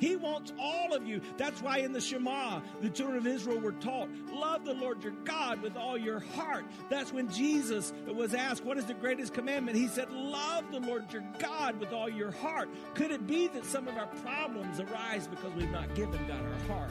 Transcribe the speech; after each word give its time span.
He 0.00 0.16
wants 0.16 0.52
all 0.58 0.94
of 0.94 1.06
you. 1.06 1.20
That's 1.36 1.62
why 1.62 1.78
in 1.78 1.92
the 1.92 2.00
Shema, 2.00 2.60
the 2.80 2.88
children 2.88 3.18
of 3.18 3.26
Israel 3.26 3.60
were 3.60 3.72
taught, 3.72 4.08
love 4.32 4.64
the 4.64 4.74
Lord 4.74 5.04
your 5.04 5.12
God 5.24 5.62
with 5.62 5.76
all 5.76 5.96
your 5.96 6.20
heart. 6.20 6.64
That's 6.88 7.12
when 7.12 7.30
Jesus 7.30 7.92
was 8.06 8.34
asked, 8.34 8.64
What 8.64 8.78
is 8.78 8.86
the 8.86 8.94
greatest 8.94 9.34
commandment? 9.34 9.76
He 9.76 9.88
said, 9.88 10.10
Love 10.10 10.64
the 10.72 10.80
Lord 10.80 11.12
your 11.12 11.24
God 11.38 11.78
with 11.78 11.92
all 11.92 12.08
your 12.08 12.30
heart. 12.30 12.68
Could 12.94 13.10
it 13.10 13.26
be 13.26 13.48
that 13.48 13.64
some 13.64 13.86
of 13.86 13.96
our 13.96 14.06
problems 14.06 14.80
arise 14.80 15.28
because 15.28 15.52
we've 15.54 15.70
not 15.70 15.94
given 15.94 16.26
God 16.26 16.40
our 16.44 16.76
heart? 16.76 16.90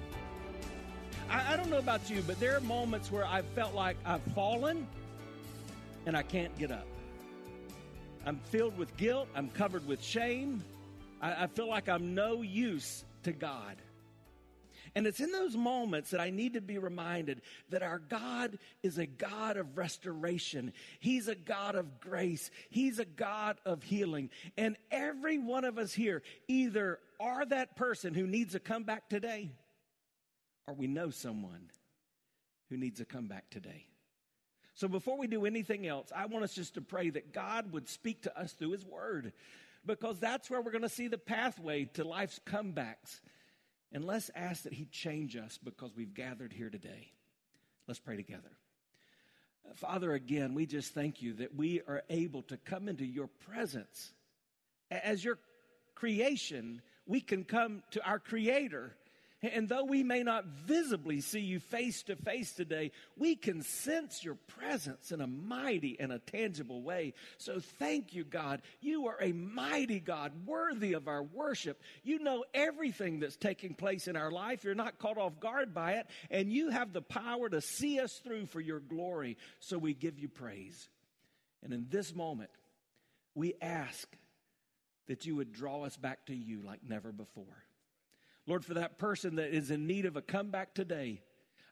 I, 1.31 1.53
I 1.53 1.55
don't 1.55 1.69
know 1.69 1.77
about 1.77 2.09
you, 2.09 2.21
but 2.27 2.39
there 2.41 2.57
are 2.57 2.61
moments 2.61 3.09
where 3.09 3.25
I've 3.25 3.45
felt 3.55 3.73
like 3.73 3.95
I've 4.05 4.21
fallen 4.35 4.85
and 6.05 6.17
I 6.17 6.23
can't 6.23 6.55
get 6.59 6.71
up. 6.71 6.85
I'm 8.25 8.37
filled 8.49 8.77
with 8.77 8.95
guilt. 8.97 9.29
I'm 9.33 9.49
covered 9.49 9.87
with 9.87 10.03
shame. 10.03 10.61
I, 11.21 11.43
I 11.43 11.47
feel 11.47 11.69
like 11.69 11.87
I'm 11.87 12.13
no 12.15 12.41
use 12.41 13.05
to 13.23 13.31
God. 13.31 13.77
And 14.93 15.07
it's 15.07 15.21
in 15.21 15.31
those 15.31 15.55
moments 15.55 16.09
that 16.09 16.19
I 16.19 16.31
need 16.31 16.55
to 16.55 16.61
be 16.61 16.77
reminded 16.77 17.41
that 17.69 17.81
our 17.81 17.99
God 17.99 18.57
is 18.83 18.97
a 18.97 19.05
God 19.05 19.55
of 19.55 19.77
restoration. 19.77 20.73
He's 20.99 21.29
a 21.29 21.35
God 21.35 21.75
of 21.75 22.01
grace. 22.01 22.51
He's 22.69 22.99
a 22.99 23.05
God 23.05 23.57
of 23.65 23.83
healing. 23.83 24.31
And 24.57 24.75
every 24.91 25.37
one 25.37 25.63
of 25.63 25.77
us 25.77 25.93
here 25.93 26.23
either 26.49 26.99
are 27.21 27.45
that 27.45 27.77
person 27.77 28.13
who 28.13 28.27
needs 28.27 28.51
to 28.51 28.59
come 28.59 28.83
back 28.83 29.07
today 29.07 29.51
or 30.71 30.73
we 30.73 30.87
know 30.87 31.09
someone 31.09 31.69
who 32.69 32.77
needs 32.77 33.01
a 33.01 33.05
comeback 33.05 33.49
today. 33.49 33.85
So 34.73 34.87
before 34.87 35.17
we 35.17 35.27
do 35.27 35.45
anything 35.45 35.85
else, 35.85 36.13
I 36.15 36.27
want 36.27 36.45
us 36.45 36.53
just 36.53 36.75
to 36.75 36.81
pray 36.81 37.09
that 37.09 37.33
God 37.33 37.73
would 37.73 37.89
speak 37.89 38.23
to 38.23 38.39
us 38.39 38.53
through 38.53 38.71
His 38.71 38.85
Word 38.85 39.33
because 39.85 40.17
that's 40.19 40.49
where 40.49 40.61
we're 40.61 40.71
going 40.71 40.81
to 40.83 40.89
see 40.89 41.09
the 41.09 41.17
pathway 41.17 41.85
to 41.95 42.05
life's 42.05 42.39
comebacks. 42.45 43.19
And 43.91 44.05
let's 44.05 44.31
ask 44.33 44.63
that 44.63 44.71
He 44.71 44.85
change 44.85 45.35
us 45.35 45.59
because 45.61 45.91
we've 45.93 46.13
gathered 46.13 46.53
here 46.53 46.69
today. 46.69 47.11
Let's 47.85 47.99
pray 47.99 48.15
together. 48.15 48.51
Father, 49.75 50.13
again, 50.13 50.53
we 50.53 50.65
just 50.65 50.93
thank 50.93 51.21
you 51.21 51.33
that 51.33 51.53
we 51.53 51.81
are 51.85 52.03
able 52.09 52.43
to 52.43 52.55
come 52.55 52.87
into 52.87 53.05
your 53.05 53.27
presence. 53.27 54.13
As 54.89 55.23
your 55.23 55.37
creation, 55.95 56.81
we 57.05 57.19
can 57.19 57.43
come 57.43 57.83
to 57.91 58.03
our 58.05 58.19
Creator 58.19 58.95
and 59.43 59.67
though 59.67 59.85
we 59.85 60.03
may 60.03 60.21
not 60.21 60.45
visibly 60.45 61.19
see 61.19 61.39
you 61.39 61.59
face 61.59 62.03
to 62.03 62.15
face 62.15 62.53
today, 62.53 62.91
we 63.17 63.35
can 63.35 63.63
sense 63.63 64.23
your 64.23 64.35
presence 64.35 65.11
in 65.11 65.19
a 65.19 65.25
mighty 65.25 65.99
and 65.99 66.11
a 66.11 66.19
tangible 66.19 66.83
way. 66.83 67.15
So 67.37 67.59
thank 67.59 68.13
you, 68.13 68.23
God. 68.23 68.61
You 68.81 69.07
are 69.07 69.17
a 69.19 69.31
mighty 69.31 69.99
God, 69.99 70.31
worthy 70.45 70.93
of 70.93 71.07
our 71.07 71.23
worship. 71.23 71.81
You 72.03 72.19
know 72.19 72.45
everything 72.53 73.19
that's 73.19 73.35
taking 73.35 73.73
place 73.73 74.07
in 74.07 74.15
our 74.15 74.31
life. 74.31 74.63
You're 74.63 74.75
not 74.75 74.99
caught 74.99 75.17
off 75.17 75.39
guard 75.39 75.73
by 75.73 75.93
it, 75.93 76.05
and 76.29 76.51
you 76.51 76.69
have 76.69 76.93
the 76.93 77.01
power 77.01 77.49
to 77.49 77.61
see 77.61 77.99
us 77.99 78.13
through 78.23 78.45
for 78.45 78.61
your 78.61 78.79
glory. 78.79 79.37
So 79.59 79.79
we 79.79 79.95
give 79.95 80.19
you 80.19 80.29
praise. 80.29 80.87
And 81.63 81.73
in 81.73 81.87
this 81.89 82.13
moment, 82.13 82.51
we 83.33 83.55
ask 83.59 84.07
that 85.07 85.25
you 85.25 85.35
would 85.37 85.51
draw 85.51 85.83
us 85.83 85.97
back 85.97 86.27
to 86.27 86.35
you 86.35 86.61
like 86.61 86.81
never 86.87 87.11
before. 87.11 87.65
Lord, 88.47 88.65
for 88.65 88.75
that 88.75 88.97
person 88.97 89.35
that 89.35 89.53
is 89.53 89.71
in 89.71 89.87
need 89.87 90.05
of 90.05 90.15
a 90.15 90.21
comeback 90.21 90.73
today, 90.73 91.21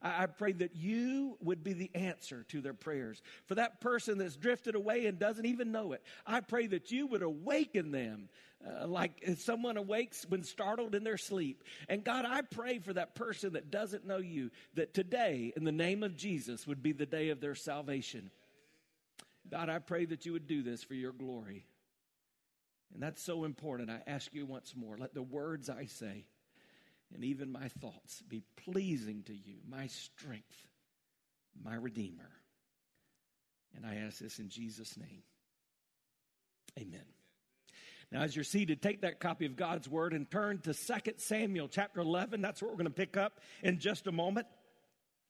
I, 0.02 0.28
pray 0.28 0.54
that 0.54 0.76
you 0.76 1.38
would 1.42 1.62
be 1.62 1.74
the 1.74 1.92
answer 1.94 2.46
to 2.50 2.62
their 2.62 2.74
prayers. 2.74 3.22
For 3.48 3.56
that 3.56 3.82
person 3.82 4.18
that's 4.18 4.38
drifted 4.38 4.76
away 4.76 5.08
and 5.08 5.20
doesn't 5.20 5.46
even 5.46 5.74
know 5.74 5.92
it, 5.92 6.02
I 6.26 6.40
pray 6.40 6.68
that 6.68 6.90
you 6.90 7.08
would 7.08 7.22
awaken 7.22 7.92
them 7.92 8.30
uh, 8.66 8.88
like 8.88 9.24
someone 9.38 9.76
awakes 9.76 10.26
when 10.30 10.44
startled 10.44 10.96
in 10.96 11.04
their 11.04 11.18
sleep. 11.18 11.64
And 11.90 12.04
God, 12.04 12.26
I 12.26 12.42
pray 12.42 12.80
for 12.80 12.94
that 12.94 13.16
person 13.16 13.54
that 13.54 13.72
doesn't 13.72 14.08
know 14.08 14.18
you, 14.18 14.52
that 14.76 14.94
today, 14.94 15.52
in 15.58 15.66
the 15.66 15.72
name 15.72 16.04
of 16.04 16.16
Jesus, 16.16 16.66
would 16.66 16.82
be 16.82 16.94
the 16.94 17.06
day 17.06 17.30
of 17.30 17.42
their 17.42 17.56
salvation. 17.56 18.32
God, 19.50 19.70
I 19.70 19.80
pray 19.80 20.06
that 20.06 20.26
you 20.26 20.32
would 20.34 20.48
do 20.48 20.64
this 20.64 20.84
for 20.84 20.94
your 20.94 21.12
glory. 21.12 21.66
And 22.94 23.04
that's 23.04 23.22
so 23.22 23.44
important. 23.44 23.90
I 23.90 24.02
ask 24.08 24.34
you 24.34 24.46
once 24.46 24.74
more 24.76 24.98
let 24.98 25.14
the 25.14 25.22
words 25.22 25.70
I 25.70 25.86
say, 25.86 26.26
and 27.14 27.24
even 27.24 27.52
my 27.52 27.68
thoughts 27.80 28.22
be 28.28 28.44
pleasing 28.66 29.24
to 29.24 29.34
you, 29.34 29.56
my 29.68 29.88
strength, 29.88 30.68
my 31.64 31.76
Redeemer. 31.76 32.30
And 33.76 33.86
I 33.86 33.96
ask 34.08 34.20
this 34.20 34.40
in 34.40 34.50
Jesus' 34.50 34.98
name. 34.98 35.24
Amen. 36.78 37.06
Now, 38.12 38.22
as 38.22 38.36
you're 38.36 38.44
seated, 38.44 38.82
take 38.82 39.02
that 39.02 39.20
copy 39.20 39.46
of 39.46 39.56
God's 39.56 39.88
Word 39.88 40.14
and 40.14 40.30
turn 40.30 40.60
to 40.60 40.74
2 40.74 40.94
Samuel 41.18 41.68
chapter 41.68 42.00
11. 42.00 42.42
That's 42.42 42.62
what 42.62 42.72
we're 42.72 42.78
going 42.78 42.86
to 42.86 42.92
pick 42.92 43.18
up 43.18 43.40
in 43.62 43.80
just 43.80 44.08
a 44.08 44.12
moment. 44.12 44.48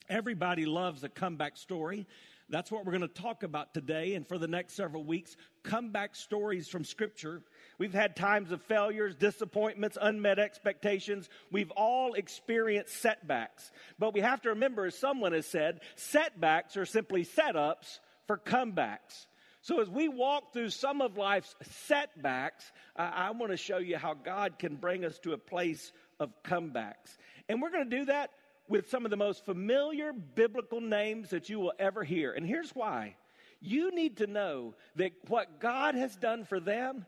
Everybody 0.10 0.66
loves 0.66 1.04
a 1.04 1.10
comeback 1.10 1.58
story. 1.58 2.08
That's 2.50 2.72
what 2.72 2.86
we're 2.86 2.98
going 2.98 3.08
to 3.08 3.22
talk 3.22 3.44
about 3.44 3.74
today 3.74 4.16
and 4.16 4.28
for 4.28 4.38
the 4.38 4.48
next 4.48 4.76
several 4.76 5.04
weeks 5.04 5.36
comeback 5.64 6.16
stories 6.16 6.68
from 6.68 6.84
Scripture. 6.84 7.44
We've 7.80 7.94
had 7.94 8.16
times 8.16 8.52
of 8.52 8.62
failures, 8.64 9.16
disappointments, 9.16 9.98
unmet 10.00 10.38
expectations. 10.38 11.30
We've 11.50 11.72
all 11.72 12.14
experienced 12.14 13.02
setbacks. 13.02 13.72
But 13.98 14.14
we 14.14 14.20
have 14.20 14.42
to 14.42 14.50
remember, 14.50 14.86
as 14.86 14.96
someone 14.96 15.32
has 15.32 15.48
said, 15.48 15.80
setbacks 15.96 16.78
are 16.78 16.86
simply 16.86 17.26
setups 17.26 18.00
for 18.28 18.38
comebacks. 18.38 19.26
So, 19.62 19.82
as 19.82 19.90
we 19.90 20.08
walk 20.08 20.54
through 20.54 20.70
some 20.70 21.02
of 21.02 21.18
life's 21.18 21.56
setbacks, 21.86 22.72
I, 22.96 23.08
I 23.08 23.32
want 23.32 23.52
to 23.52 23.58
show 23.58 23.78
you 23.78 23.98
how 23.98 24.14
God 24.14 24.60
can 24.60 24.76
bring 24.76 25.04
us 25.04 25.18
to 25.20 25.34
a 25.34 25.38
place 25.38 25.92
of 26.20 26.32
comebacks. 26.44 27.18
And 27.48 27.62
we're 27.62 27.72
going 27.72 27.90
to 27.90 27.98
do 27.98 28.06
that 28.06 28.32
with 28.68 28.90
some 28.90 29.06
of 29.06 29.12
the 29.12 29.18
most 29.18 29.46
familiar 29.46 30.14
biblical 30.14 30.80
names 30.80 31.32
that 31.32 31.50
you 31.50 31.60
will 31.60 31.74
ever 31.80 32.04
hear. 32.04 32.32
And 32.34 32.46
here's 32.46 32.72
why 32.72 33.16
you 33.62 33.94
need 33.94 34.18
to 34.18 34.28
know 34.28 34.76
that 34.96 35.12
what 35.28 35.60
God 35.60 35.96
has 35.96 36.16
done 36.16 36.46
for 36.46 36.60
them, 36.60 37.06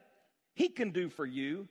He 0.53 0.69
can 0.69 0.91
do 0.91 1.09
for 1.09 1.25
you. 1.25 1.67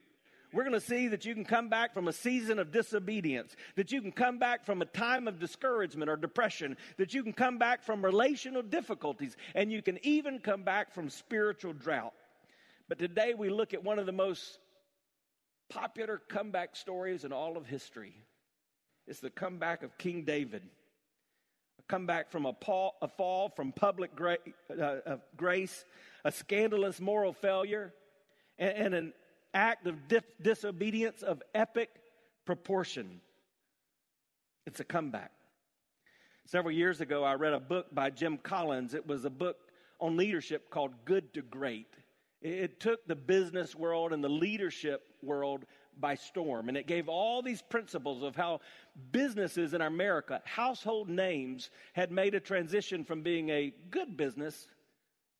We're 0.52 0.64
going 0.64 0.74
to 0.74 0.80
see 0.80 1.08
that 1.08 1.24
you 1.24 1.34
can 1.34 1.44
come 1.44 1.68
back 1.68 1.94
from 1.94 2.08
a 2.08 2.12
season 2.12 2.58
of 2.58 2.72
disobedience, 2.72 3.54
that 3.76 3.92
you 3.92 4.02
can 4.02 4.10
come 4.10 4.38
back 4.38 4.66
from 4.66 4.82
a 4.82 4.86
time 4.86 5.28
of 5.28 5.38
discouragement 5.38 6.10
or 6.10 6.16
depression, 6.16 6.76
that 6.96 7.14
you 7.14 7.22
can 7.22 7.32
come 7.32 7.58
back 7.58 7.84
from 7.84 8.04
relational 8.04 8.62
difficulties, 8.62 9.36
and 9.54 9.70
you 9.70 9.80
can 9.80 9.98
even 10.04 10.40
come 10.40 10.64
back 10.64 10.92
from 10.92 11.08
spiritual 11.08 11.72
drought. 11.72 12.14
But 12.88 12.98
today 12.98 13.34
we 13.34 13.48
look 13.48 13.74
at 13.74 13.84
one 13.84 14.00
of 14.00 14.06
the 14.06 14.12
most 14.12 14.58
popular 15.68 16.18
comeback 16.28 16.74
stories 16.74 17.24
in 17.24 17.32
all 17.32 17.56
of 17.56 17.66
history. 17.66 18.16
It's 19.06 19.20
the 19.20 19.30
comeback 19.30 19.84
of 19.84 19.96
King 19.98 20.24
David. 20.24 20.64
A 21.78 21.82
comeback 21.82 22.30
from 22.32 22.46
a, 22.46 22.54
fall, 23.16 23.52
from 23.54 23.70
public 23.70 24.10
uh, 24.20 24.96
grace, 25.36 25.84
a 26.24 26.32
scandalous 26.32 27.00
moral 27.00 27.32
failure, 27.32 27.94
and, 28.60 28.76
and 28.76 28.94
an 28.94 29.12
act 29.52 29.88
of 29.88 29.96
disobedience 30.40 31.22
of 31.22 31.42
epic 31.54 31.90
proportion. 32.44 33.20
It's 34.66 34.78
a 34.78 34.84
comeback. 34.84 35.32
Several 36.46 36.72
years 36.72 37.00
ago, 37.00 37.24
I 37.24 37.34
read 37.34 37.52
a 37.52 37.60
book 37.60 37.86
by 37.92 38.10
Jim 38.10 38.38
Collins. 38.38 38.94
It 38.94 39.06
was 39.06 39.24
a 39.24 39.30
book 39.30 39.56
on 39.98 40.16
leadership 40.16 40.70
called 40.70 40.92
Good 41.04 41.32
to 41.34 41.42
Great. 41.42 41.88
It 42.42 42.80
took 42.80 43.06
the 43.06 43.16
business 43.16 43.74
world 43.74 44.12
and 44.12 44.24
the 44.24 44.28
leadership 44.28 45.02
world 45.22 45.64
by 45.98 46.14
storm. 46.14 46.68
And 46.68 46.76
it 46.76 46.86
gave 46.86 47.08
all 47.08 47.42
these 47.42 47.62
principles 47.62 48.22
of 48.22 48.34
how 48.34 48.60
businesses 49.12 49.74
in 49.74 49.82
America, 49.82 50.40
household 50.44 51.08
names, 51.08 51.70
had 51.92 52.10
made 52.10 52.34
a 52.34 52.40
transition 52.40 53.04
from 53.04 53.22
being 53.22 53.50
a 53.50 53.72
good 53.90 54.16
business 54.16 54.66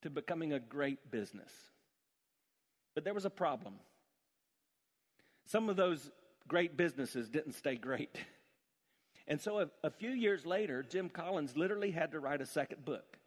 to 0.03 0.11
becoming 0.11 0.53
a 0.53 0.61
great 0.61 1.11
business. 1.11 1.51
But 2.95 3.05
there 3.05 3.15
was 3.15 3.25
a 3.25 3.31
problem. 3.31 3.75
Some 5.47 5.69
of 5.69 5.77
those 5.77 6.11
great 6.49 6.77
businesses 6.77 7.29
didn't 7.29 7.53
stay 7.53 7.77
great. 7.77 8.17
And 9.27 9.41
so 9.41 9.61
a, 9.61 9.69
a, 9.85 9.91
few 9.91 10.11
years 10.11 10.45
later, 10.45 10.83
Jim 10.83 11.09
Collins 11.09 11.57
literally 11.57 11.93
had 11.93 12.13
to 12.13 12.21
write 12.21 12.41
a 12.41 12.47
second 12.47 12.85
book. 12.85 13.19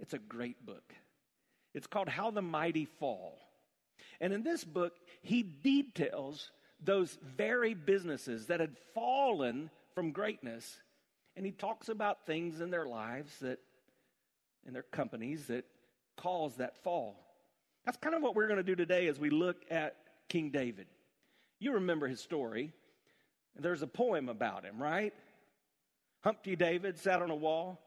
It's 0.00 0.14
a 0.14 0.18
great 0.18 0.66
book. 0.66 0.92
It's 1.72 1.86
called 1.86 2.08
How 2.08 2.30
the 2.30 2.42
Mighty 2.42 2.84
Fall. 2.84 3.38
And 4.20 4.32
in 4.32 4.42
this 4.42 4.64
book, 4.64 4.94
he 5.22 5.42
details 5.42 6.50
those 6.82 7.16
very 7.36 7.74
businesses 7.74 8.46
that 8.46 8.60
had 8.60 8.76
fallen 8.94 9.70
from 9.94 10.10
greatness. 10.10 10.80
And 11.36 11.46
he 11.46 11.52
talks 11.52 11.88
about 11.88 12.26
things 12.26 12.60
in 12.60 12.70
their 12.70 12.86
lives 12.86 13.38
that, 13.40 13.60
in 14.66 14.72
their 14.72 14.82
companies, 14.82 15.46
that 15.46 15.64
caused 16.16 16.58
that 16.58 16.76
fall. 16.82 17.23
That's 17.84 17.98
kind 17.98 18.14
of 18.14 18.22
what 18.22 18.34
we're 18.34 18.46
going 18.46 18.58
to 18.58 18.62
do 18.62 18.74
today 18.74 19.08
as 19.08 19.18
we 19.18 19.30
look 19.30 19.56
at 19.70 19.96
King 20.28 20.50
David. 20.50 20.86
You 21.58 21.74
remember 21.74 22.08
his 22.08 22.20
story. 22.20 22.72
There's 23.56 23.82
a 23.82 23.86
poem 23.86 24.28
about 24.28 24.64
him, 24.64 24.82
right? 24.82 25.12
Humpty 26.22 26.56
David 26.56 26.98
sat 26.98 27.20
on 27.20 27.30
a 27.30 27.36
wall. 27.36 27.80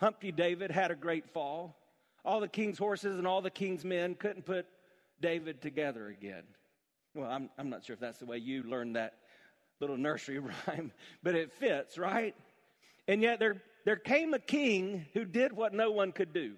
Humpty 0.00 0.32
David 0.32 0.70
had 0.70 0.90
a 0.90 0.94
great 0.94 1.28
fall. 1.30 1.76
All 2.24 2.40
the 2.40 2.48
king's 2.48 2.78
horses 2.78 3.18
and 3.18 3.26
all 3.26 3.42
the 3.42 3.50
king's 3.50 3.84
men 3.84 4.14
couldn't 4.14 4.46
put 4.46 4.66
David 5.20 5.60
together 5.60 6.08
again. 6.08 6.44
Well, 7.14 7.30
I'm, 7.30 7.50
I'm 7.58 7.68
not 7.68 7.84
sure 7.84 7.94
if 7.94 8.00
that's 8.00 8.18
the 8.18 8.26
way 8.26 8.38
you 8.38 8.62
learned 8.62 8.96
that 8.96 9.14
little 9.80 9.98
nursery 9.98 10.38
rhyme, 10.66 10.90
but 11.22 11.34
it 11.34 11.52
fits, 11.52 11.98
right? 11.98 12.34
And 13.06 13.22
yet 13.22 13.38
there, 13.38 13.62
there 13.84 13.96
came 13.96 14.32
a 14.32 14.38
king 14.38 15.04
who 15.12 15.24
did 15.24 15.52
what 15.52 15.74
no 15.74 15.90
one 15.90 16.12
could 16.12 16.32
do. 16.32 16.54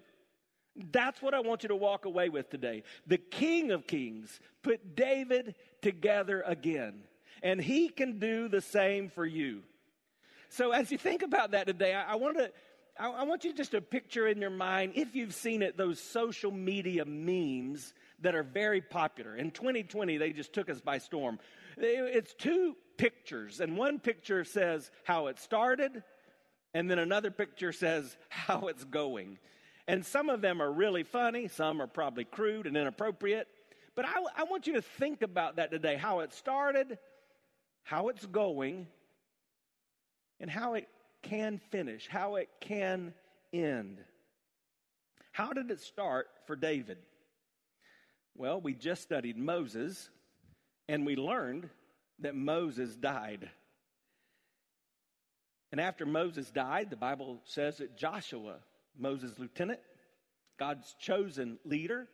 That's 0.91 1.21
what 1.21 1.33
I 1.33 1.39
want 1.39 1.63
you 1.63 1.69
to 1.69 1.75
walk 1.75 2.05
away 2.05 2.29
with 2.29 2.49
today. 2.49 2.83
The 3.07 3.17
King 3.17 3.71
of 3.71 3.87
Kings 3.87 4.39
put 4.61 4.95
David 4.95 5.55
together 5.81 6.43
again, 6.45 7.03
and 7.41 7.59
he 7.59 7.89
can 7.89 8.19
do 8.19 8.47
the 8.47 8.61
same 8.61 9.09
for 9.09 9.25
you. 9.25 9.63
So, 10.49 10.71
as 10.71 10.91
you 10.91 10.97
think 10.97 11.23
about 11.23 11.51
that 11.51 11.67
today, 11.67 11.93
I, 11.93 12.13
I 12.13 12.15
want 12.15 12.37
to. 12.37 12.51
I, 12.99 13.09
I 13.09 13.23
want 13.23 13.43
you 13.43 13.53
just 13.53 13.71
to 13.71 13.81
picture 13.81 14.27
in 14.27 14.39
your 14.39 14.49
mind, 14.49 14.93
if 14.95 15.15
you've 15.15 15.33
seen 15.33 15.61
it, 15.61 15.77
those 15.77 15.99
social 15.99 16.51
media 16.51 17.05
memes 17.05 17.93
that 18.21 18.33
are 18.33 18.43
very 18.43 18.81
popular. 18.81 19.35
In 19.35 19.51
2020, 19.51 20.17
they 20.17 20.31
just 20.31 20.53
took 20.53 20.69
us 20.69 20.81
by 20.81 20.97
storm. 20.97 21.39
It's 21.77 22.33
two 22.33 22.75
pictures, 22.97 23.59
and 23.59 23.77
one 23.77 23.99
picture 23.99 24.43
says 24.43 24.89
how 25.03 25.27
it 25.27 25.39
started, 25.39 26.03
and 26.73 26.89
then 26.89 26.97
another 26.97 27.29
picture 27.29 27.71
says 27.71 28.17
how 28.29 28.67
it's 28.67 28.83
going. 28.83 29.37
And 29.87 30.05
some 30.05 30.29
of 30.29 30.41
them 30.41 30.61
are 30.61 30.71
really 30.71 31.03
funny, 31.03 31.47
some 31.47 31.81
are 31.81 31.87
probably 31.87 32.25
crude 32.25 32.67
and 32.67 32.75
inappropriate. 32.75 33.47
But 33.95 34.05
I, 34.05 34.21
I 34.35 34.43
want 34.43 34.67
you 34.67 34.73
to 34.73 34.81
think 34.81 35.21
about 35.21 35.55
that 35.55 35.71
today 35.71 35.95
how 35.95 36.19
it 36.19 36.33
started, 36.33 36.97
how 37.83 38.09
it's 38.09 38.25
going, 38.25 38.87
and 40.39 40.49
how 40.51 40.73
it 40.73 40.87
can 41.23 41.59
finish, 41.71 42.07
how 42.07 42.35
it 42.35 42.49
can 42.59 43.13
end. 43.53 43.99
How 45.31 45.53
did 45.53 45.71
it 45.71 45.79
start 45.79 46.27
for 46.45 46.55
David? 46.55 46.97
Well, 48.35 48.59
we 48.59 48.73
just 48.73 49.01
studied 49.01 49.37
Moses, 49.37 50.09
and 50.87 51.05
we 51.05 51.15
learned 51.15 51.69
that 52.19 52.35
Moses 52.35 52.95
died. 52.95 53.49
And 55.71 55.81
after 55.81 56.05
Moses 56.05 56.51
died, 56.51 56.89
the 56.89 56.95
Bible 56.95 57.39
says 57.45 57.77
that 57.77 57.97
Joshua 57.97 58.57
Moses' 58.99 59.37
lieutenant, 59.37 59.79
God's 60.59 60.95
chosen 60.99 61.59
leader, 61.63 62.07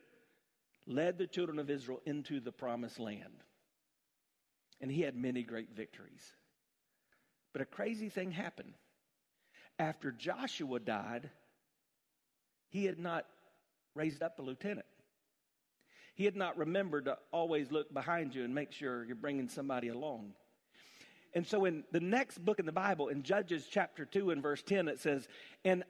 led 0.86 1.18
the 1.18 1.26
children 1.26 1.58
of 1.58 1.70
Israel 1.70 2.00
into 2.04 2.40
the 2.40 2.52
promised 2.52 2.98
land. 2.98 3.42
And 4.80 4.90
he 4.90 5.02
had 5.02 5.16
many 5.16 5.42
great 5.42 5.70
victories. 5.74 6.32
But 7.52 7.62
a 7.62 7.66
crazy 7.66 8.08
thing 8.08 8.32
happened. 8.32 8.74
After 9.78 10.12
Joshua 10.12 10.78
died, 10.80 11.30
he 12.68 12.84
had 12.84 12.98
not 12.98 13.26
raised 13.94 14.22
up 14.22 14.38
a 14.38 14.42
lieutenant. 14.42 14.86
He 16.14 16.24
had 16.24 16.36
not 16.36 16.56
remembered 16.56 17.06
to 17.06 17.18
always 17.32 17.72
look 17.72 17.92
behind 17.92 18.34
you 18.34 18.44
and 18.44 18.54
make 18.54 18.72
sure 18.72 19.04
you're 19.04 19.16
bringing 19.16 19.48
somebody 19.48 19.88
along. 19.88 20.34
And 21.34 21.44
so, 21.44 21.64
in 21.64 21.82
the 21.90 22.00
next 22.00 22.44
book 22.44 22.60
in 22.60 22.66
the 22.66 22.72
Bible, 22.72 23.08
in 23.08 23.24
Judges 23.24 23.66
chapter 23.68 24.04
2 24.04 24.30
and 24.30 24.40
verse 24.40 24.62
10, 24.62 24.86
it 24.86 25.00
says, 25.00 25.26
And 25.64 25.82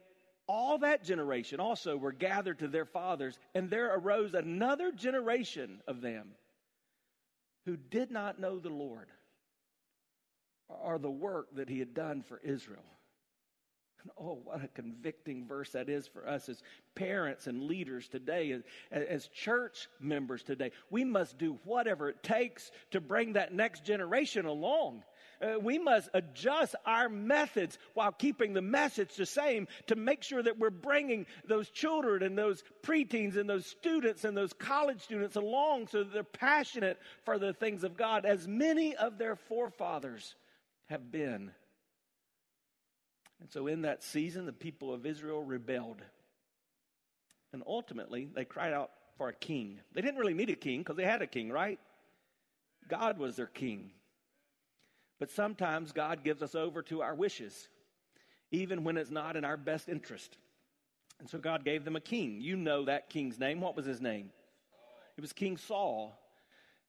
all 0.47 0.79
that 0.79 1.03
generation 1.03 1.59
also 1.59 1.97
were 1.97 2.11
gathered 2.11 2.59
to 2.59 2.67
their 2.67 2.85
fathers, 2.85 3.39
and 3.53 3.69
there 3.69 3.95
arose 3.95 4.33
another 4.33 4.91
generation 4.91 5.81
of 5.87 6.01
them 6.01 6.29
who 7.65 7.77
did 7.77 8.11
not 8.11 8.39
know 8.39 8.59
the 8.59 8.69
Lord 8.69 9.07
or 10.67 10.97
the 10.97 11.09
work 11.09 11.47
that 11.55 11.69
he 11.69 11.79
had 11.79 11.93
done 11.93 12.23
for 12.27 12.39
Israel. 12.43 12.83
And 14.01 14.11
oh, 14.19 14.39
what 14.43 14.63
a 14.63 14.67
convicting 14.67 15.47
verse 15.47 15.71
that 15.71 15.89
is 15.89 16.07
for 16.07 16.27
us 16.27 16.47
as 16.47 16.61
parents 16.93 17.47
and 17.47 17.63
leaders 17.63 18.07
today, 18.07 18.51
as, 18.51 18.61
as 18.91 19.27
church 19.29 19.87
members 19.99 20.43
today. 20.43 20.71
We 20.91 21.03
must 21.03 21.39
do 21.39 21.59
whatever 21.63 22.09
it 22.09 22.21
takes 22.21 22.71
to 22.91 23.01
bring 23.01 23.33
that 23.33 23.53
next 23.53 23.83
generation 23.83 24.45
along. 24.45 25.03
Uh, 25.41 25.59
we 25.59 25.77
must 25.77 26.09
adjust 26.13 26.75
our 26.85 27.09
methods 27.09 27.77
while 27.93 28.11
keeping 28.11 28.53
the 28.53 28.61
message 28.61 29.15
the 29.15 29.25
same 29.25 29.67
to 29.87 29.95
make 29.95 30.23
sure 30.23 30.41
that 30.41 30.57
we're 30.59 30.69
bringing 30.69 31.25
those 31.47 31.69
children 31.69 32.23
and 32.23 32.37
those 32.37 32.63
preteens 32.83 33.37
and 33.37 33.49
those 33.49 33.65
students 33.65 34.23
and 34.23 34.35
those 34.35 34.53
college 34.53 35.01
students 35.01 35.35
along 35.35 35.87
so 35.87 36.03
that 36.03 36.13
they're 36.13 36.23
passionate 36.23 36.99
for 37.23 37.37
the 37.37 37.53
things 37.53 37.83
of 37.83 37.97
God, 37.97 38.25
as 38.25 38.47
many 38.47 38.95
of 38.95 39.17
their 39.17 39.35
forefathers 39.35 40.35
have 40.87 41.11
been. 41.11 41.51
And 43.41 43.51
so, 43.51 43.67
in 43.67 43.81
that 43.81 44.03
season, 44.03 44.45
the 44.45 44.53
people 44.53 44.93
of 44.93 45.05
Israel 45.05 45.43
rebelled. 45.43 46.01
And 47.53 47.63
ultimately, 47.67 48.27
they 48.33 48.45
cried 48.45 48.73
out 48.73 48.91
for 49.17 49.29
a 49.29 49.33
king. 49.33 49.79
They 49.93 50.01
didn't 50.01 50.19
really 50.19 50.33
need 50.33 50.49
a 50.49 50.55
king 50.55 50.79
because 50.79 50.95
they 50.95 51.05
had 51.05 51.21
a 51.21 51.27
king, 51.27 51.51
right? 51.51 51.79
God 52.87 53.17
was 53.17 53.35
their 53.35 53.47
king. 53.47 53.91
But 55.19 55.31
sometimes 55.31 55.91
God 55.91 56.23
gives 56.23 56.41
us 56.41 56.55
over 56.55 56.81
to 56.83 57.01
our 57.01 57.15
wishes, 57.15 57.69
even 58.51 58.83
when 58.83 58.97
it's 58.97 59.11
not 59.11 59.35
in 59.35 59.45
our 59.45 59.57
best 59.57 59.87
interest. 59.87 60.37
And 61.19 61.29
so 61.29 61.37
God 61.37 61.63
gave 61.63 61.85
them 61.85 61.95
a 61.95 62.01
king. 62.01 62.41
You 62.41 62.57
know 62.57 62.85
that 62.85 63.09
king's 63.09 63.39
name. 63.39 63.61
What 63.61 63.75
was 63.75 63.85
his 63.85 64.01
name? 64.01 64.31
It 65.17 65.21
was 65.21 65.31
King 65.31 65.57
Saul. 65.57 66.19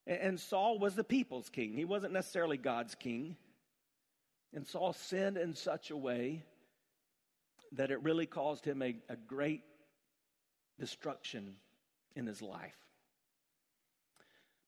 And 0.07 0.39
Saul 0.39 0.79
was 0.79 0.95
the 0.95 1.05
people's 1.05 1.49
king, 1.49 1.75
he 1.75 1.85
wasn't 1.85 2.13
necessarily 2.13 2.57
God's 2.57 2.95
king. 2.95 3.37
And 4.55 4.67
Saul 4.67 4.93
sinned 4.93 5.37
in 5.37 5.55
such 5.55 5.91
a 5.91 5.97
way 5.97 6.45
that 7.73 7.91
it 7.91 8.03
really 8.03 8.27
caused 8.27 8.65
him 8.65 8.81
a, 8.81 8.97
a 9.09 9.17
great 9.17 9.63
destruction 10.79 11.57
in 12.15 12.27
his 12.27 12.41
life. 12.41 12.77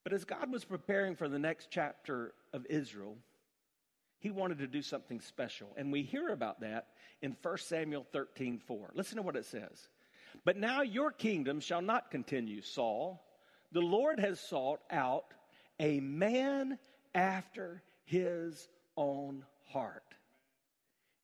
But 0.02 0.12
as 0.12 0.24
God 0.24 0.50
was 0.50 0.64
preparing 0.64 1.14
for 1.14 1.28
the 1.28 1.38
next 1.38 1.68
chapter 1.70 2.34
of 2.52 2.66
Israel, 2.68 3.16
he 4.18 4.30
wanted 4.30 4.58
to 4.58 4.66
do 4.66 4.82
something 4.82 5.20
special. 5.20 5.74
And 5.76 5.92
we 5.92 6.02
hear 6.02 6.28
about 6.28 6.60
that 6.60 6.88
in 7.22 7.36
1 7.40 7.58
Samuel 7.58 8.06
13 8.12 8.58
4. 8.58 8.90
Listen 8.94 9.16
to 9.16 9.22
what 9.22 9.36
it 9.36 9.44
says. 9.44 9.88
But 10.44 10.56
now 10.56 10.82
your 10.82 11.10
kingdom 11.10 11.60
shall 11.60 11.82
not 11.82 12.10
continue, 12.10 12.62
Saul. 12.62 13.24
The 13.72 13.80
Lord 13.80 14.20
has 14.20 14.40
sought 14.40 14.80
out 14.90 15.34
a 15.78 16.00
man 16.00 16.78
after 17.14 17.82
his 18.04 18.68
own 18.96 19.44
heart. 19.66 20.14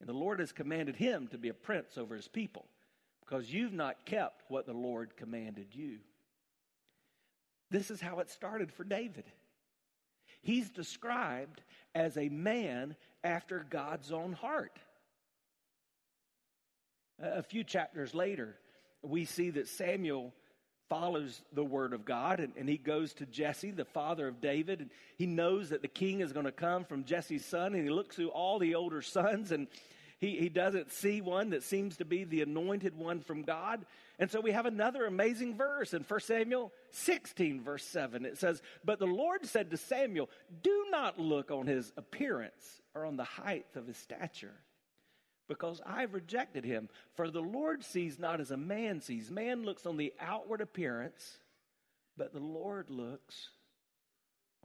And 0.01 0.09
the 0.09 0.13
Lord 0.13 0.41
has 0.41 0.53
commanded 0.53 0.97
him 0.97 1.29
to 1.29 1.39
be 1.39 1.49
a 1.49 1.55
prince 1.55 1.97
over 1.97 2.15
his 2.15 2.29
people 2.29 2.67
because 3.21 3.53
you've 3.53 3.73
not 3.73 4.05
kept 4.05 4.43
what 4.49 4.67
the 4.67 4.75
Lord 4.75 5.17
commanded 5.17 5.69
you. 5.73 5.99
This 7.71 7.91
is 7.91 8.01
how 8.01 8.21
it 8.21 8.31
started 8.31 8.71
for 8.71 8.85
David. 8.85 9.25
He's 10.45 10.71
described 10.71 11.63
as 11.95 12.17
a 12.17 12.29
man 12.29 12.97
after 13.25 13.67
God's 13.69 14.13
own 14.13 14.35
heart. 14.35 14.79
A 17.19 17.43
few 17.43 17.65
chapters 17.65 18.15
later, 18.15 18.57
we 19.03 19.25
see 19.25 19.51
that 19.51 19.69
Samuel 19.69 20.35
follows 20.91 21.43
the 21.55 21.65
word 21.65 21.95
of 21.95 22.05
God 22.05 22.41
and, 22.41 22.53
and, 22.59 22.69
he 22.69 22.77
goes 22.77 23.15
to 23.15 23.27
Jesse, 23.27 23.71
the 23.71 23.87
father 23.87 24.29
of 24.29 24.43
David, 24.43 24.81
and 24.81 24.91
he 25.17 25.25
knows 25.25 25.71
that 25.71 25.81
the 25.81 25.89
king 25.89 26.21
is 26.21 26.33
going 26.33 26.45
to 26.45 26.53
come 26.53 26.85
from 26.85 27.05
Jesse's 27.05 27.45
son, 27.45 27.75
and 27.75 27.83
he 27.83 27.91
looks 27.91 28.17
through 28.17 28.29
all 28.29 28.59
the 28.59 28.75
older 28.75 29.01
sons 29.01 29.51
and 29.51 29.67
He, 30.25 30.37
he 30.39 30.49
doesn't 30.49 30.91
see 30.91 31.21
one 31.21 31.51
that 31.51 31.63
seems 31.63 31.99
to 31.99 32.07
be 32.07 32.25
the 32.25 32.41
anointed 32.41 32.97
one 32.97 33.21
from 33.21 33.43
God. 33.43 33.85
And 34.19 34.31
so 34.31 34.41
we 34.41 34.53
have 34.53 34.65
another 34.65 35.05
amazing 35.05 35.55
verse 35.55 35.93
in 35.93 36.03
1 36.03 36.21
Samuel 36.21 36.73
16, 36.93 37.61
verse 37.63 37.85
7. 37.85 38.25
It 38.25 38.39
says, 38.39 38.63
But 38.83 38.99
the 38.99 39.07
Lord 39.07 39.45
said 39.45 39.71
to 39.71 39.77
Samuel, 39.77 40.31
Do 40.63 40.87
not 40.91 41.21
look 41.21 41.51
on 41.51 41.67
his 41.67 41.93
appearance 41.99 42.81
or 42.95 43.05
on 43.05 43.19
the 43.19 43.25
height 43.25 43.67
of 43.75 43.87
his 43.87 43.99
stature, 43.99 44.55
because 45.47 45.83
I've 45.85 46.15
rejected 46.15 46.65
him. 46.65 46.89
For 47.17 47.31
the 47.31 47.43
Lord 47.43 47.85
sees 47.85 48.19
not 48.19 48.41
as 48.41 48.51
a 48.51 48.57
man 48.57 49.03
sees. 49.03 49.31
Man 49.31 49.63
looks 49.63 49.85
on 49.85 49.99
the 49.99 50.15
outward 50.19 50.63
appearance, 50.63 51.37
but 52.17 52.33
the 52.33 52.41
Lord 52.41 52.89
looks 52.89 53.51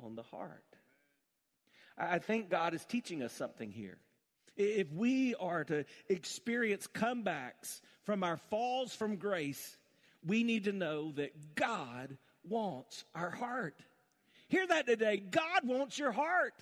on 0.02 0.16
the 0.16 0.24
heart. 0.24 0.64
I 1.98 2.20
think 2.20 2.50
God 2.50 2.74
is 2.74 2.86
teaching 2.86 3.22
us 3.22 3.34
something 3.34 3.72
here. 3.72 3.98
If 4.60 4.92
we 4.92 5.36
are 5.36 5.64
to 5.64 5.86
experience 6.10 6.86
comebacks 6.86 7.80
from 8.04 8.26
our 8.26 8.36
falls 8.50 8.94
from 8.94 9.16
grace, 9.16 9.78
we 10.26 10.44
need 10.44 10.66
to 10.66 10.74
know 10.74 11.14
that 11.14 11.56
God 11.56 12.18
wants 12.44 13.06
our 13.16 13.30
heart. 13.30 13.76
Hear 14.50 14.68
that 14.68 14.86
today. 14.86 15.18
God 15.18 15.62
wants 15.64 15.98
your 15.98 16.12
heart. 16.12 16.54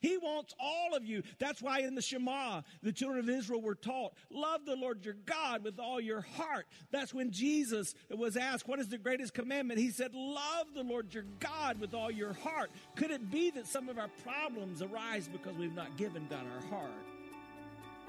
He 0.00 0.16
wants 0.16 0.54
all 0.58 0.96
of 0.96 1.04
you. 1.04 1.24
That's 1.38 1.60
why 1.60 1.80
in 1.80 1.94
the 1.94 2.00
Shema, 2.00 2.62
the 2.82 2.92
children 2.92 3.20
of 3.20 3.28
Israel 3.28 3.60
were 3.60 3.74
taught, 3.74 4.14
love 4.30 4.64
the 4.64 4.74
Lord 4.74 5.04
your 5.04 5.16
God 5.26 5.62
with 5.62 5.78
all 5.78 6.00
your 6.00 6.22
heart. 6.22 6.66
That's 6.90 7.12
when 7.12 7.32
Jesus 7.32 7.94
was 8.08 8.38
asked, 8.38 8.66
what 8.66 8.78
is 8.78 8.88
the 8.88 8.96
greatest 8.96 9.34
commandment? 9.34 9.78
He 9.78 9.90
said, 9.90 10.14
love 10.14 10.68
the 10.74 10.84
Lord 10.84 11.12
your 11.12 11.24
God 11.38 11.78
with 11.80 11.92
all 11.92 12.10
your 12.10 12.32
heart. 12.32 12.70
Could 12.96 13.10
it 13.10 13.30
be 13.30 13.50
that 13.50 13.66
some 13.66 13.90
of 13.90 13.98
our 13.98 14.10
problems 14.24 14.80
arise 14.80 15.28
because 15.28 15.54
we've 15.56 15.74
not 15.74 15.98
given 15.98 16.26
God 16.30 16.46
our 16.54 16.70
heart? 16.70 16.90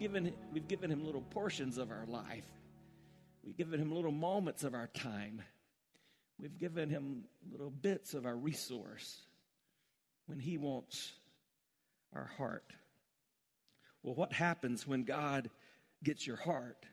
Given, 0.00 0.32
we've 0.52 0.66
given 0.66 0.90
him 0.90 1.04
little 1.04 1.20
portions 1.20 1.78
of 1.78 1.90
our 1.90 2.06
life. 2.08 2.46
We've 3.44 3.56
given 3.56 3.78
him 3.78 3.94
little 3.94 4.10
moments 4.10 4.64
of 4.64 4.74
our 4.74 4.88
time. 4.88 5.42
We've 6.40 6.58
given 6.58 6.88
him 6.88 7.24
little 7.52 7.70
bits 7.70 8.14
of 8.14 8.26
our 8.26 8.36
resource 8.36 9.20
when 10.26 10.40
he 10.40 10.56
wants 10.56 11.12
our 12.14 12.30
heart. 12.38 12.72
Well, 14.02 14.14
what 14.14 14.32
happens 14.32 14.86
when 14.86 15.04
God 15.04 15.50
gets 16.02 16.26
your 16.26 16.36
heart? 16.36 16.86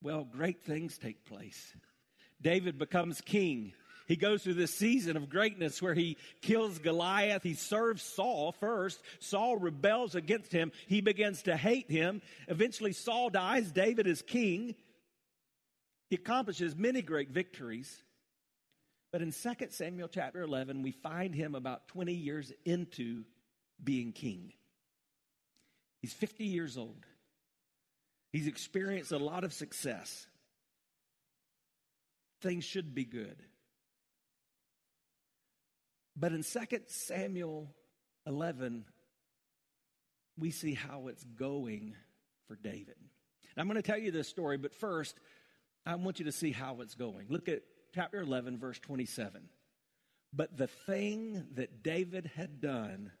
Well, 0.00 0.24
great 0.24 0.62
things 0.62 0.96
take 0.96 1.24
place. 1.24 1.74
David 2.40 2.78
becomes 2.78 3.20
king. 3.20 3.72
He 4.06 4.16
goes 4.16 4.42
through 4.42 4.54
this 4.54 4.74
season 4.74 5.16
of 5.16 5.30
greatness 5.30 5.80
where 5.80 5.94
he 5.94 6.18
kills 6.42 6.78
Goliath. 6.78 7.42
He 7.42 7.54
serves 7.54 8.02
Saul 8.02 8.52
first. 8.52 9.02
Saul 9.18 9.56
rebels 9.56 10.14
against 10.14 10.52
him. 10.52 10.72
He 10.86 11.00
begins 11.00 11.42
to 11.44 11.56
hate 11.56 11.90
him. 11.90 12.20
Eventually, 12.48 12.92
Saul 12.92 13.30
dies. 13.30 13.72
David 13.72 14.06
is 14.06 14.20
king. 14.20 14.74
He 16.10 16.16
accomplishes 16.16 16.76
many 16.76 17.00
great 17.00 17.30
victories. 17.30 18.02
But 19.10 19.22
in 19.22 19.32
2 19.32 19.68
Samuel 19.70 20.08
chapter 20.08 20.42
11, 20.42 20.82
we 20.82 20.90
find 20.90 21.34
him 21.34 21.54
about 21.54 21.88
20 21.88 22.12
years 22.12 22.52
into 22.64 23.24
being 23.82 24.12
king. 24.12 24.52
He's 26.02 26.12
50 26.12 26.44
years 26.44 26.76
old. 26.76 27.06
He's 28.32 28.48
experienced 28.48 29.12
a 29.12 29.18
lot 29.18 29.44
of 29.44 29.54
success. 29.54 30.26
Things 32.42 32.64
should 32.64 32.94
be 32.94 33.04
good. 33.04 33.36
But 36.16 36.32
in 36.32 36.42
2 36.42 36.60
Samuel 36.86 37.70
11, 38.26 38.84
we 40.38 40.50
see 40.50 40.74
how 40.74 41.08
it's 41.08 41.24
going 41.24 41.94
for 42.46 42.56
David. 42.56 42.96
I'm 43.56 43.66
going 43.66 43.76
to 43.76 43.82
tell 43.82 43.98
you 43.98 44.10
this 44.10 44.28
story, 44.28 44.56
but 44.56 44.74
first, 44.74 45.16
I 45.86 45.94
want 45.94 46.18
you 46.18 46.24
to 46.24 46.32
see 46.32 46.50
how 46.50 46.80
it's 46.80 46.94
going. 46.94 47.26
Look 47.28 47.48
at 47.48 47.62
chapter 47.94 48.20
11, 48.20 48.58
verse 48.58 48.78
27. 48.80 49.42
But 50.32 50.56
the 50.56 50.66
thing 50.66 51.46
that 51.54 51.82
David 51.82 52.30
had 52.34 52.60
done 52.60 53.12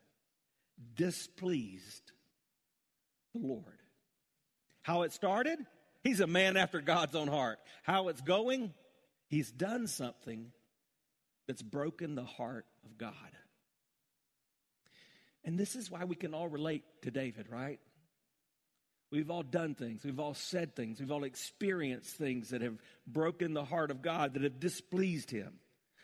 displeased 0.96 2.12
the 3.32 3.46
Lord. 3.46 3.78
How 4.82 5.02
it 5.02 5.12
started? 5.12 5.58
He's 6.02 6.20
a 6.20 6.26
man 6.26 6.56
after 6.56 6.80
God's 6.80 7.14
own 7.14 7.28
heart. 7.28 7.58
How 7.84 8.08
it's 8.08 8.20
going? 8.20 8.74
He's 9.28 9.50
done 9.50 9.86
something 9.86 10.52
that's 11.46 11.62
broken 11.62 12.14
the 12.16 12.24
heart 12.24 12.66
of 12.84 12.98
God. 12.98 13.14
And 15.44 15.58
this 15.58 15.76
is 15.76 15.90
why 15.90 16.04
we 16.04 16.16
can 16.16 16.34
all 16.34 16.48
relate 16.48 16.84
to 17.02 17.10
David, 17.10 17.46
right? 17.50 17.78
We've 19.10 19.30
all 19.30 19.42
done 19.42 19.74
things, 19.74 20.02
we've 20.04 20.18
all 20.18 20.34
said 20.34 20.74
things, 20.74 20.98
we've 20.98 21.12
all 21.12 21.24
experienced 21.24 22.16
things 22.16 22.50
that 22.50 22.62
have 22.62 22.78
broken 23.06 23.54
the 23.54 23.64
heart 23.64 23.90
of 23.90 24.02
God, 24.02 24.34
that 24.34 24.42
have 24.42 24.58
displeased 24.58 25.30
him. 25.30 25.52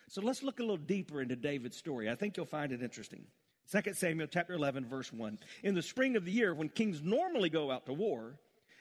So 0.08 0.20
let's 0.20 0.42
look 0.42 0.58
a 0.58 0.62
little 0.62 0.76
deeper 0.76 1.20
into 1.20 1.36
David's 1.36 1.76
story. 1.76 2.10
I 2.10 2.14
think 2.14 2.36
you'll 2.36 2.46
find 2.46 2.72
it 2.72 2.82
interesting. 2.82 3.24
2 3.72 3.94
Samuel 3.94 4.28
chapter 4.28 4.52
11 4.54 4.86
verse 4.86 5.12
1. 5.12 5.38
In 5.62 5.74
the 5.74 5.82
spring 5.82 6.16
of 6.16 6.24
the 6.24 6.32
year 6.32 6.54
when 6.54 6.68
kings 6.68 7.00
normally 7.02 7.50
go 7.50 7.70
out 7.70 7.86
to 7.86 7.92
war, 7.92 8.38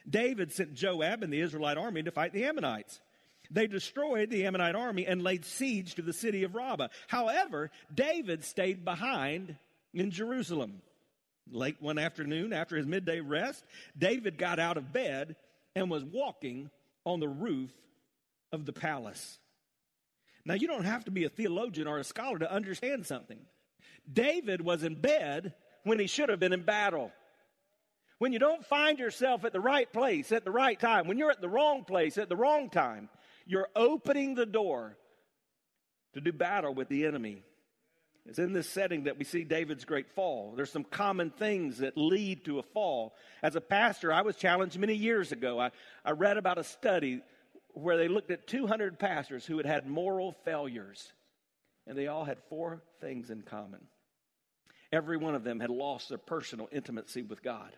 David 0.07 0.51
sent 0.51 0.73
Joab 0.73 1.23
and 1.23 1.31
the 1.31 1.41
Israelite 1.41 1.77
army 1.77 2.03
to 2.03 2.11
fight 2.11 2.33
the 2.33 2.45
Ammonites. 2.45 2.99
They 3.51 3.67
destroyed 3.67 4.29
the 4.29 4.45
Ammonite 4.45 4.75
army 4.75 5.07
and 5.07 5.23
laid 5.23 5.43
siege 5.43 5.95
to 5.95 6.01
the 6.01 6.13
city 6.13 6.43
of 6.43 6.55
Rabbah. 6.55 6.89
However, 7.07 7.71
David 7.93 8.43
stayed 8.43 8.85
behind 8.85 9.55
in 9.93 10.11
Jerusalem. 10.11 10.81
Late 11.51 11.77
one 11.79 11.97
afternoon, 11.97 12.53
after 12.53 12.75
his 12.75 12.85
midday 12.85 13.21
rest, 13.21 13.63
David 13.97 14.37
got 14.37 14.59
out 14.59 14.77
of 14.77 14.93
bed 14.93 15.35
and 15.75 15.89
was 15.89 16.03
walking 16.03 16.69
on 17.05 17.19
the 17.19 17.27
roof 17.27 17.71
of 18.51 18.65
the 18.65 18.73
palace. 18.73 19.39
Now, 20.45 20.53
you 20.53 20.67
don't 20.67 20.85
have 20.85 21.05
to 21.05 21.11
be 21.11 21.25
a 21.25 21.29
theologian 21.29 21.87
or 21.87 21.97
a 21.97 22.03
scholar 22.03 22.39
to 22.39 22.51
understand 22.51 23.05
something. 23.05 23.39
David 24.11 24.61
was 24.61 24.83
in 24.83 24.95
bed 24.95 25.53
when 25.83 25.99
he 25.99 26.07
should 26.07 26.29
have 26.29 26.39
been 26.39 26.53
in 26.53 26.63
battle. 26.63 27.11
When 28.19 28.33
you 28.33 28.39
don't 28.39 28.65
find 28.65 28.99
yourself 28.99 29.45
at 29.45 29.53
the 29.53 29.59
right 29.59 29.91
place 29.91 30.31
at 30.31 30.43
the 30.43 30.51
right 30.51 30.79
time, 30.79 31.07
when 31.07 31.17
you're 31.17 31.31
at 31.31 31.41
the 31.41 31.49
wrong 31.49 31.83
place 31.83 32.17
at 32.17 32.29
the 32.29 32.35
wrong 32.35 32.69
time, 32.69 33.09
you're 33.49 33.67
opening 33.75 34.35
the 34.35 34.45
door 34.45 34.95
to 36.13 36.21
do 36.21 36.31
battle 36.31 36.71
with 36.71 36.87
the 36.87 37.07
enemy. 37.07 37.43
It's 38.27 38.37
in 38.37 38.53
this 38.53 38.69
setting 38.69 39.05
that 39.05 39.17
we 39.17 39.25
see 39.25 39.43
David's 39.43 39.85
great 39.85 40.07
fall. 40.11 40.53
There's 40.55 40.71
some 40.71 40.83
common 40.83 41.31
things 41.31 41.79
that 41.79 41.97
lead 41.97 42.45
to 42.45 42.59
a 42.59 42.63
fall. 42.63 43.15
As 43.41 43.55
a 43.55 43.61
pastor, 43.61 44.13
I 44.13 44.21
was 44.21 44.35
challenged 44.35 44.77
many 44.77 44.93
years 44.93 45.31
ago. 45.31 45.59
I, 45.59 45.71
I 46.05 46.11
read 46.11 46.37
about 46.37 46.59
a 46.59 46.63
study 46.63 47.21
where 47.73 47.97
they 47.97 48.07
looked 48.07 48.29
at 48.29 48.45
200 48.45 48.99
pastors 48.99 49.47
who 49.47 49.57
had 49.57 49.65
had 49.65 49.87
moral 49.87 50.33
failures, 50.45 51.11
and 51.87 51.97
they 51.97 52.05
all 52.05 52.25
had 52.25 52.37
four 52.49 52.83
things 53.01 53.31
in 53.31 53.41
common. 53.41 53.81
Every 54.91 55.17
one 55.17 55.33
of 55.33 55.43
them 55.43 55.59
had 55.59 55.71
lost 55.71 56.09
their 56.09 56.19
personal 56.19 56.69
intimacy 56.71 57.23
with 57.23 57.41
God. 57.41 57.75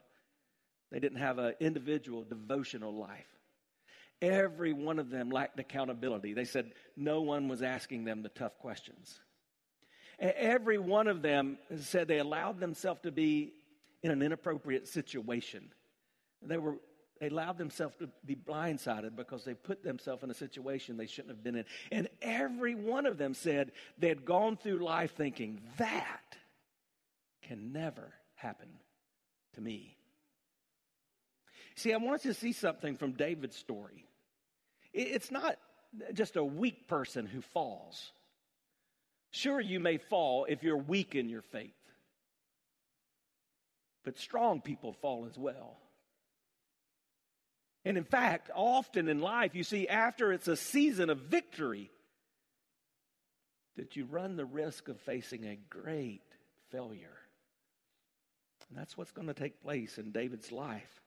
They 0.92 1.00
didn't 1.00 1.20
have 1.20 1.38
an 1.38 1.54
individual 1.62 2.26
devotional 2.26 2.94
life. 2.94 3.41
Every 4.22 4.74
one 4.74 5.00
of 5.00 5.10
them 5.10 5.30
lacked 5.30 5.60
accountability. 5.60 6.34
They 6.34 6.46
said 6.46 6.72
no 6.96 7.22
one 7.22 7.48
was 7.48 7.62
asking 7.64 8.06
them 8.06 8.22
the 8.22 8.30
tough 8.30 8.58
questions. 8.60 9.20
Every 10.20 10.78
one 10.78 11.08
of 11.08 11.24
them 11.24 11.58
said 11.80 12.08
they 12.08 12.20
allowed 12.20 12.60
themselves 12.60 13.02
to 13.02 13.12
be 13.12 13.54
in 14.04 14.12
an 14.12 14.22
inappropriate 14.22 14.88
situation. 14.88 15.72
They 16.44 16.58
were 16.58 16.78
they 17.22 17.28
allowed 17.28 17.60
themselves 17.60 17.96
to 17.98 18.10
be 18.26 18.36
blindsided 18.36 19.16
because 19.16 19.46
they 19.46 19.54
put 19.54 19.84
themselves 19.84 20.24
in 20.24 20.32
a 20.32 20.34
situation 20.34 20.98
they 20.98 21.06
shouldn't 21.06 21.30
have 21.30 21.44
been 21.44 21.56
in. 21.56 21.66
And 21.92 22.10
every 22.20 22.74
one 22.74 23.06
of 23.06 23.20
them 23.20 23.36
said 23.36 23.74
they 24.00 24.08
had 24.08 24.26
gone 24.26 24.58
through 24.58 24.84
life 24.84 25.14
thinking, 25.16 25.62
that 25.78 26.36
can 27.44 27.72
never 27.72 28.12
happen 28.34 28.70
to 29.54 29.62
me. 29.62 29.98
See, 31.76 31.94
I 31.94 31.98
want 31.98 32.16
us 32.16 32.24
to 32.24 32.34
see 32.34 32.54
something 32.54 32.98
from 32.98 33.12
David's 33.12 33.56
story. 33.56 34.08
It's 34.94 35.32
not 35.32 35.58
just 36.14 36.36
a 36.36 36.44
weak 36.44 36.88
person 36.88 37.26
who 37.26 37.42
falls. 37.42 38.12
Sure, 39.32 39.60
you 39.60 39.80
may 39.80 39.98
fall 39.98 40.46
if 40.50 40.64
you're 40.64 40.78
weak 40.78 41.16
in 41.16 41.30
your 41.30 41.42
faith, 41.42 41.72
but 44.04 44.18
strong 44.18 44.62
people 44.62 44.94
fall 44.94 45.26
as 45.26 45.38
well. 45.38 45.78
And 47.86 47.98
in 47.98 48.04
fact, 48.04 48.52
often 48.54 49.08
in 49.08 49.20
life, 49.20 49.56
you 49.56 49.64
see, 49.64 49.88
after 49.88 50.32
it's 50.32 50.48
a 50.48 50.58
season 50.58 51.10
of 51.10 51.18
victory, 51.18 51.90
that 53.78 53.96
you 53.96 54.06
run 54.06 54.36
the 54.36 54.46
risk 54.46 54.90
of 54.90 55.00
facing 55.00 55.46
a 55.46 55.58
great 55.70 56.22
failure. 56.72 57.18
And 58.70 58.78
that's 58.78 58.98
what's 58.98 59.12
going 59.12 59.28
to 59.28 59.34
take 59.34 59.64
place 59.64 59.98
in 59.98 60.12
David's 60.12 60.52
life. 60.52 61.02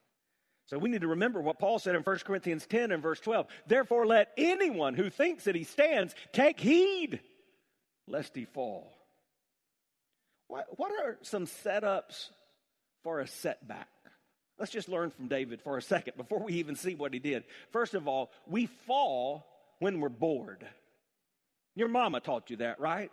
So 0.67 0.79
we 0.79 0.89
need 0.89 1.03
to 1.03 1.09
remember 1.09 1.41
what 1.41 1.59
Paul 1.59 1.79
said 1.79 1.95
in 1.95 2.03
1 2.03 2.19
Corinthians 2.21 2.67
10 2.67 2.91
and 2.91 3.03
verse 3.03 3.21
12. 3.21 3.47
Therefore, 3.67 4.07
let 4.07 4.33
anyone 4.37 4.95
who 4.95 5.11
thinks 5.11 5.45
that 5.45 5.55
he 5.55 5.65
stands 5.65 6.15
take 6.33 6.59
heed 6.59 7.21
lest 8.07 8.35
he 8.35 8.45
fall. 8.47 8.93
What, 10.49 10.67
what 10.79 10.93
are 10.93 11.19
some 11.23 11.47
setups 11.47 12.31
for 13.03 13.21
a 13.21 13.27
setback? 13.27 13.89
Let's 14.59 14.73
just 14.73 14.89
learn 14.89 15.11
from 15.11 15.29
David 15.29 15.61
for 15.61 15.77
a 15.77 15.83
second 15.83 16.17
before 16.17 16.43
we 16.43 16.55
even 16.55 16.77
see 16.77 16.95
what 16.95 17.13
he 17.13 17.19
did. 17.19 17.45
First 17.73 17.95
of 17.95 18.07
all, 18.07 18.31
we 18.47 18.67
fall 18.87 19.47
when 19.81 20.01
we're 20.01 20.09
bored. 20.09 20.67
Your 21.75 21.89
mama 21.89 22.21
taught 22.21 22.51
you 22.51 22.59
that, 22.59 22.81
right? 22.81 23.11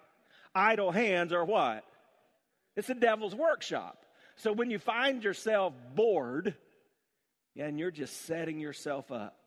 Idle 0.54 0.92
hands 0.92 1.34
are 1.34 1.44
what? 1.44 1.84
It's 2.76 2.88
the 2.88 2.96
devil's 2.96 3.36
workshop. 3.36 4.06
So 4.36 4.54
when 4.54 4.70
you 4.70 4.80
find 4.80 5.24
yourself 5.24 5.74
bored, 5.96 6.56
yeah, 7.56 7.66
and 7.66 7.80
you're 7.80 7.92
just 7.92 8.26
setting 8.26 8.60
yourself 8.60 9.12
up 9.12 9.38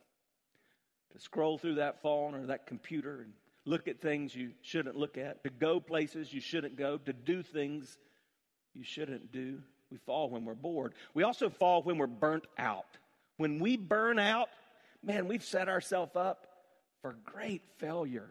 to 1.12 1.20
scroll 1.20 1.58
through 1.58 1.76
that 1.76 2.02
phone 2.02 2.34
or 2.34 2.46
that 2.46 2.66
computer 2.66 3.22
and 3.22 3.32
look 3.64 3.88
at 3.88 4.00
things 4.00 4.34
you 4.34 4.50
shouldn't 4.62 4.96
look 4.96 5.16
at, 5.16 5.42
to 5.44 5.50
go 5.50 5.80
places 5.80 6.32
you 6.32 6.40
shouldn't 6.40 6.76
go, 6.76 6.98
to 6.98 7.12
do 7.12 7.42
things 7.42 7.96
you 8.74 8.84
shouldn't 8.84 9.32
do. 9.32 9.60
We 9.90 9.98
fall 9.98 10.28
when 10.28 10.44
we're 10.44 10.54
bored. 10.54 10.94
We 11.14 11.22
also 11.22 11.48
fall 11.48 11.82
when 11.82 11.98
we're 11.98 12.06
burnt 12.06 12.46
out. 12.58 12.86
When 13.36 13.58
we 13.58 13.76
burn 13.76 14.18
out, 14.18 14.48
man, 15.02 15.28
we've 15.28 15.44
set 15.44 15.68
ourselves 15.68 16.16
up 16.16 16.46
for 17.00 17.16
great 17.24 17.62
failure. 17.78 18.30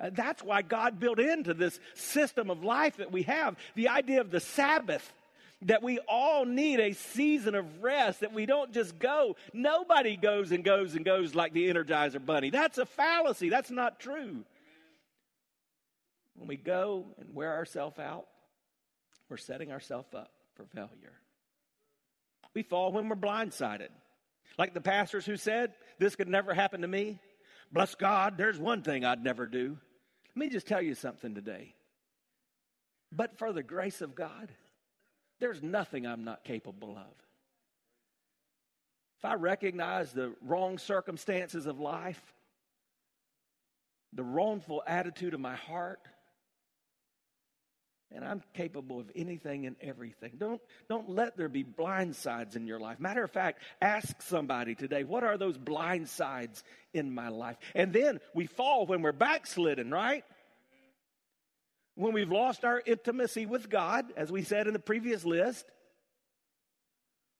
Uh, 0.00 0.10
that's 0.12 0.42
why 0.42 0.62
God 0.62 1.00
built 1.00 1.18
into 1.18 1.54
this 1.54 1.78
system 1.94 2.50
of 2.50 2.62
life 2.62 2.98
that 2.98 3.10
we 3.10 3.22
have 3.22 3.56
the 3.74 3.88
idea 3.88 4.20
of 4.20 4.30
the 4.30 4.40
Sabbath 4.40 5.12
that 5.62 5.82
we 5.82 5.98
all 6.08 6.44
need 6.44 6.78
a 6.78 6.92
season 6.92 7.54
of 7.54 7.82
rest, 7.82 8.20
that 8.20 8.32
we 8.32 8.46
don't 8.46 8.72
just 8.72 8.98
go. 8.98 9.36
Nobody 9.52 10.16
goes 10.16 10.52
and 10.52 10.62
goes 10.62 10.94
and 10.94 11.04
goes 11.04 11.34
like 11.34 11.52
the 11.52 11.68
Energizer 11.68 12.24
Bunny. 12.24 12.50
That's 12.50 12.78
a 12.78 12.86
fallacy. 12.86 13.48
That's 13.48 13.70
not 13.70 13.98
true. 13.98 14.44
When 16.36 16.46
we 16.46 16.56
go 16.56 17.06
and 17.18 17.34
wear 17.34 17.54
ourselves 17.54 17.98
out, 17.98 18.26
we're 19.28 19.36
setting 19.36 19.72
ourselves 19.72 20.14
up 20.14 20.30
for 20.54 20.64
failure. 20.66 21.18
We 22.54 22.62
fall 22.62 22.92
when 22.92 23.08
we're 23.08 23.16
blindsided. 23.16 23.88
Like 24.56 24.74
the 24.74 24.80
pastors 24.80 25.26
who 25.26 25.36
said, 25.36 25.72
This 25.98 26.16
could 26.16 26.28
never 26.28 26.54
happen 26.54 26.82
to 26.82 26.88
me. 26.88 27.18
Bless 27.72 27.94
God, 27.94 28.38
there's 28.38 28.58
one 28.58 28.82
thing 28.82 29.04
I'd 29.04 29.22
never 29.22 29.46
do. 29.46 29.76
Let 30.34 30.36
me 30.36 30.48
just 30.48 30.66
tell 30.66 30.80
you 30.80 30.94
something 30.94 31.34
today. 31.34 31.74
But 33.10 33.38
for 33.38 33.52
the 33.52 33.62
grace 33.62 34.00
of 34.00 34.14
God, 34.14 34.48
there's 35.40 35.62
nothing 35.62 36.06
I'm 36.06 36.24
not 36.24 36.44
capable 36.44 36.96
of. 36.96 37.14
If 39.18 39.24
I 39.24 39.34
recognize 39.34 40.12
the 40.12 40.34
wrong 40.42 40.78
circumstances 40.78 41.66
of 41.66 41.80
life, 41.80 42.20
the 44.12 44.22
wrongful 44.22 44.82
attitude 44.86 45.34
of 45.34 45.40
my 45.40 45.56
heart, 45.56 46.00
and 48.10 48.24
I'm 48.24 48.42
capable 48.54 49.00
of 49.00 49.10
anything 49.14 49.66
and 49.66 49.76
everything. 49.82 50.32
Don't, 50.38 50.62
don't 50.88 51.10
let 51.10 51.36
there 51.36 51.48
be 51.48 51.62
blind 51.62 52.16
sides 52.16 52.56
in 52.56 52.66
your 52.66 52.80
life. 52.80 53.00
Matter 53.00 53.22
of 53.22 53.30
fact, 53.30 53.60
ask 53.82 54.22
somebody 54.22 54.74
today, 54.74 55.04
what 55.04 55.24
are 55.24 55.36
those 55.36 55.58
blind 55.58 56.08
sides 56.08 56.62
in 56.94 57.12
my 57.12 57.28
life? 57.28 57.58
And 57.74 57.92
then 57.92 58.20
we 58.34 58.46
fall 58.46 58.86
when 58.86 59.02
we're 59.02 59.12
backslidden, 59.12 59.90
right? 59.90 60.24
When 61.98 62.12
we've 62.12 62.30
lost 62.30 62.64
our 62.64 62.80
intimacy 62.86 63.44
with 63.44 63.68
God, 63.68 64.04
as 64.16 64.30
we 64.30 64.44
said 64.44 64.68
in 64.68 64.72
the 64.72 64.78
previous 64.78 65.24
list, 65.24 65.66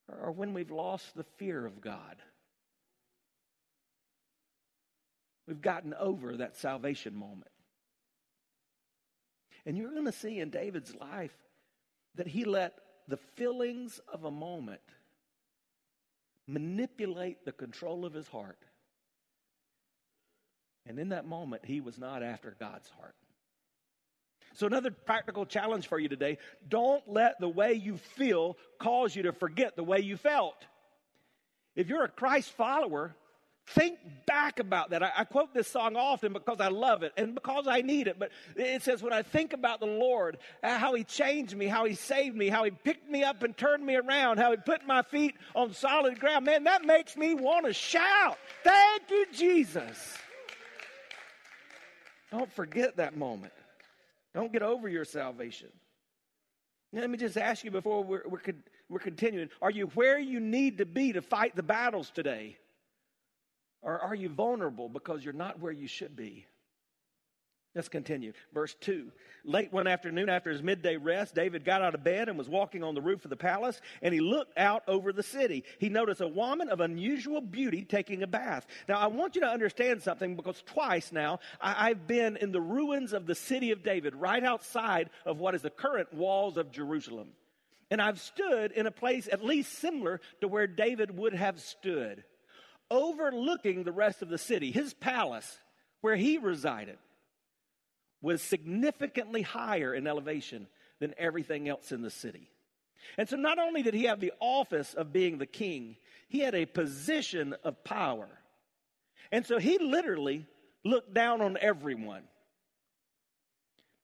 or 0.08 0.32
when 0.32 0.52
we've 0.52 0.72
lost 0.72 1.14
the 1.14 1.22
fear 1.36 1.64
of 1.64 1.80
God. 1.80 2.16
We've 5.46 5.60
gotten 5.60 5.94
over 5.94 6.38
that 6.38 6.56
salvation 6.56 7.14
moment. 7.14 7.52
And 9.64 9.78
you're 9.78 9.92
going 9.92 10.06
to 10.06 10.12
see 10.12 10.40
in 10.40 10.50
David's 10.50 10.92
life 10.92 11.36
that 12.16 12.26
he 12.26 12.44
let 12.44 12.74
the 13.06 13.18
feelings 13.36 14.00
of 14.12 14.24
a 14.24 14.30
moment 14.30 14.80
manipulate 16.48 17.44
the 17.44 17.52
control 17.52 18.04
of 18.04 18.12
his 18.12 18.26
heart. 18.26 18.58
And 20.84 20.98
in 20.98 21.10
that 21.10 21.28
moment, 21.28 21.64
he 21.64 21.80
was 21.80 21.96
not 21.96 22.24
after 22.24 22.56
God's 22.58 22.88
heart. 22.98 23.14
So, 24.58 24.66
another 24.66 24.90
practical 24.90 25.46
challenge 25.46 25.86
for 25.86 26.00
you 26.00 26.08
today 26.08 26.36
don't 26.68 27.04
let 27.06 27.38
the 27.38 27.48
way 27.48 27.74
you 27.74 27.96
feel 27.96 28.56
cause 28.80 29.14
you 29.14 29.22
to 29.22 29.32
forget 29.32 29.76
the 29.76 29.84
way 29.84 30.00
you 30.00 30.16
felt. 30.16 30.56
If 31.76 31.88
you're 31.88 32.02
a 32.02 32.08
Christ 32.08 32.50
follower, 32.50 33.14
think 33.68 34.00
back 34.26 34.58
about 34.58 34.90
that. 34.90 35.04
I, 35.04 35.12
I, 35.18 35.24
quote 35.26 35.54
this 35.54 35.68
song 35.68 35.94
often 35.94 36.32
because 36.32 36.60
I 36.60 36.70
love 36.70 37.04
it 37.04 37.12
and 37.16 37.36
because 37.36 37.68
I 37.68 37.82
need 37.82 38.08
it. 38.08 38.18
But 38.18 38.32
it 38.56 38.82
says, 38.82 39.00
When 39.00 39.12
I 39.12 39.22
think 39.22 39.52
about 39.52 39.78
the 39.78 39.86
Lord, 39.86 40.38
uh, 40.64 40.76
how 40.76 40.92
He 40.94 41.04
changed 41.04 41.56
me, 41.56 41.68
how 41.68 41.84
He 41.84 41.94
saved 41.94 42.34
me, 42.36 42.48
how 42.48 42.64
He 42.64 42.72
picked 42.72 43.08
me 43.08 43.22
up 43.22 43.44
and 43.44 43.56
turned 43.56 43.86
me 43.86 43.94
around, 43.94 44.38
how 44.38 44.50
He 44.50 44.56
put 44.56 44.84
my 44.84 45.02
feet 45.02 45.36
on 45.54 45.72
solid 45.72 46.18
ground, 46.18 46.46
man, 46.46 46.64
that 46.64 46.84
makes 46.84 47.16
me 47.16 47.32
want 47.34 47.66
to 47.66 47.72
shout. 47.72 48.38
Thank 48.64 49.02
you, 49.08 49.26
Jesus. 49.32 50.16
Don't 52.32 52.52
forget 52.52 52.96
that 52.96 53.16
moment. 53.16 53.52
Don't 54.34 54.52
get 54.52 54.62
over 54.62 54.88
your 54.88 55.04
salvation. 55.04 55.68
Now, 56.92 57.00
let 57.00 57.10
me 57.10 57.18
just 57.18 57.36
ask 57.36 57.64
you 57.64 57.70
before 57.70 58.02
we're, 58.02 58.22
we're, 58.26 58.40
we're 58.88 58.98
continuing 58.98 59.50
are 59.60 59.70
you 59.70 59.86
where 59.88 60.18
you 60.18 60.40
need 60.40 60.78
to 60.78 60.86
be 60.86 61.12
to 61.12 61.22
fight 61.22 61.54
the 61.54 61.62
battles 61.62 62.10
today? 62.10 62.56
Or 63.82 63.98
are 63.98 64.14
you 64.14 64.28
vulnerable 64.28 64.88
because 64.88 65.24
you're 65.24 65.34
not 65.34 65.60
where 65.60 65.72
you 65.72 65.86
should 65.86 66.16
be? 66.16 66.46
Let's 67.78 67.88
continue. 67.88 68.32
Verse 68.52 68.74
2. 68.80 69.12
Late 69.44 69.72
one 69.72 69.86
afternoon 69.86 70.28
after 70.28 70.50
his 70.50 70.64
midday 70.64 70.96
rest, 70.96 71.36
David 71.36 71.64
got 71.64 71.80
out 71.80 71.94
of 71.94 72.02
bed 72.02 72.28
and 72.28 72.36
was 72.36 72.48
walking 72.48 72.82
on 72.82 72.96
the 72.96 73.00
roof 73.00 73.24
of 73.24 73.30
the 73.30 73.36
palace, 73.36 73.80
and 74.02 74.12
he 74.12 74.18
looked 74.18 74.58
out 74.58 74.82
over 74.88 75.12
the 75.12 75.22
city. 75.22 75.62
He 75.78 75.88
noticed 75.88 76.20
a 76.20 76.26
woman 76.26 76.70
of 76.70 76.80
unusual 76.80 77.40
beauty 77.40 77.84
taking 77.84 78.24
a 78.24 78.26
bath. 78.26 78.66
Now, 78.88 78.98
I 78.98 79.06
want 79.06 79.36
you 79.36 79.42
to 79.42 79.46
understand 79.46 80.02
something 80.02 80.34
because 80.34 80.60
twice 80.62 81.12
now 81.12 81.38
I- 81.60 81.90
have 81.90 82.08
been 82.08 82.36
in 82.38 82.50
the 82.50 82.60
ruins 82.60 83.12
of 83.12 83.26
the 83.26 83.36
city 83.36 83.70
of 83.70 83.84
David, 83.84 84.16
right 84.16 84.42
outside 84.42 85.08
of 85.24 85.38
what 85.38 85.54
is 85.54 85.62
the 85.62 85.70
current 85.70 86.12
walls 86.12 86.56
of 86.56 86.72
Jerusalem. 86.72 87.32
And 87.92 88.02
I've 88.02 88.20
stood 88.20 88.72
in 88.72 88.88
a 88.88 88.90
place 88.90 89.28
at 89.30 89.44
least 89.44 89.74
similar 89.74 90.20
to 90.40 90.48
where 90.48 90.66
David 90.66 91.16
would 91.16 91.32
have 91.32 91.60
stood, 91.60 92.24
overlooking 92.90 93.84
the 93.84 93.92
rest 93.92 94.20
of 94.20 94.30
the 94.30 94.36
city, 94.36 94.72
his 94.72 94.94
palace, 94.94 95.60
where 96.00 96.16
he 96.16 96.38
resided 96.38 96.98
was 98.20 98.42
significantly 98.42 99.42
higher 99.42 99.94
in 99.94 100.06
elevation 100.06 100.66
than 101.00 101.14
everything 101.18 101.68
else 101.68 101.92
in 101.92 102.02
the 102.02 102.10
city. 102.10 102.50
And 103.16 103.28
so 103.28 103.36
not 103.36 103.58
only 103.58 103.82
did 103.82 103.94
he 103.94 104.04
have 104.04 104.20
the 104.20 104.32
office 104.40 104.94
of 104.94 105.12
being 105.12 105.38
the 105.38 105.46
king, 105.46 105.96
he 106.28 106.40
had 106.40 106.54
a 106.54 106.66
position 106.66 107.54
of 107.64 107.84
power. 107.84 108.28
And 109.30 109.46
so 109.46 109.58
he 109.58 109.78
literally 109.78 110.46
looked 110.84 111.14
down 111.14 111.40
on 111.40 111.56
everyone. 111.60 112.22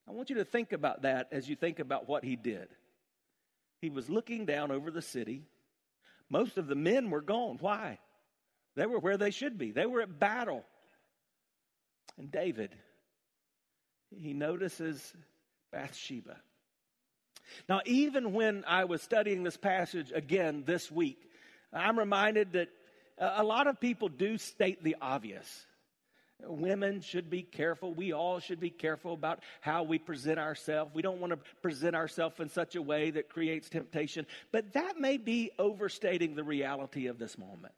I 0.09 0.12
want 0.12 0.31
you 0.31 0.37
to 0.37 0.44
think 0.44 0.72
about 0.72 1.03
that 1.03 1.29
as 1.33 1.48
you 1.48 1.57
think 1.57 1.79
about 1.79 2.09
what 2.09 2.24
he 2.24 2.37
did. 2.37 2.68
He 3.81 3.90
was 3.90 4.09
looking 4.09 4.46
down 4.46 4.70
over 4.70 4.90
the 4.90 5.03
city. 5.03 5.42
Most 6.29 6.57
of 6.57 6.66
the 6.66 6.74
men 6.74 7.11
were 7.11 7.20
gone. 7.20 7.59
Why? 7.61 7.98
They 8.77 8.87
were 8.87 8.98
where 8.98 9.16
they 9.16 9.31
should 9.31 9.59
be, 9.59 9.70
they 9.72 9.87
were 9.87 10.03
at 10.03 10.18
battle. 10.18 10.64
And 12.16 12.31
David, 12.31 12.74
he 14.20 14.33
notices 14.33 15.12
Bathsheba. 15.72 16.37
Now, 17.68 17.81
even 17.85 18.33
when 18.33 18.64
I 18.66 18.85
was 18.85 19.03
studying 19.03 19.42
this 19.42 19.57
passage 19.57 20.12
again 20.14 20.64
this 20.66 20.90
week, 20.90 21.18
I'm 21.72 21.98
reminded 21.98 22.53
that 22.53 22.68
a 23.18 23.44
lot 23.44 23.66
of 23.66 23.81
people 23.81 24.09
do 24.09 24.38
state 24.38 24.83
the 24.83 24.96
obvious. 25.00 25.66
Women 26.42 27.00
should 27.00 27.31
be 27.31 27.42
careful. 27.42 27.94
We 27.94 28.12
all 28.12 28.40
should 28.40 28.61
be 28.61 28.70
careful 28.70 29.12
about 29.12 29.40
how 29.61 29.85
we 29.85 29.98
present 29.98 30.38
ourselves. 30.38 30.92
We 30.94 31.03
don't 31.03 31.20
want 31.20 31.33
to 31.33 31.38
present 31.62 31.94
ourselves 31.94 32.40
in 32.40 32.48
such 32.48 32.74
a 32.74 32.83
way 32.83 33.11
that 33.12 33.29
creates 33.29 33.68
temptation. 33.68 34.27
But 34.50 34.72
that 34.72 34.98
may 34.98 35.16
be 35.16 35.53
overstating 35.59 36.35
the 36.35 36.44
reality 36.44 37.07
of 37.07 37.18
this 37.18 37.38
moment. 37.38 37.72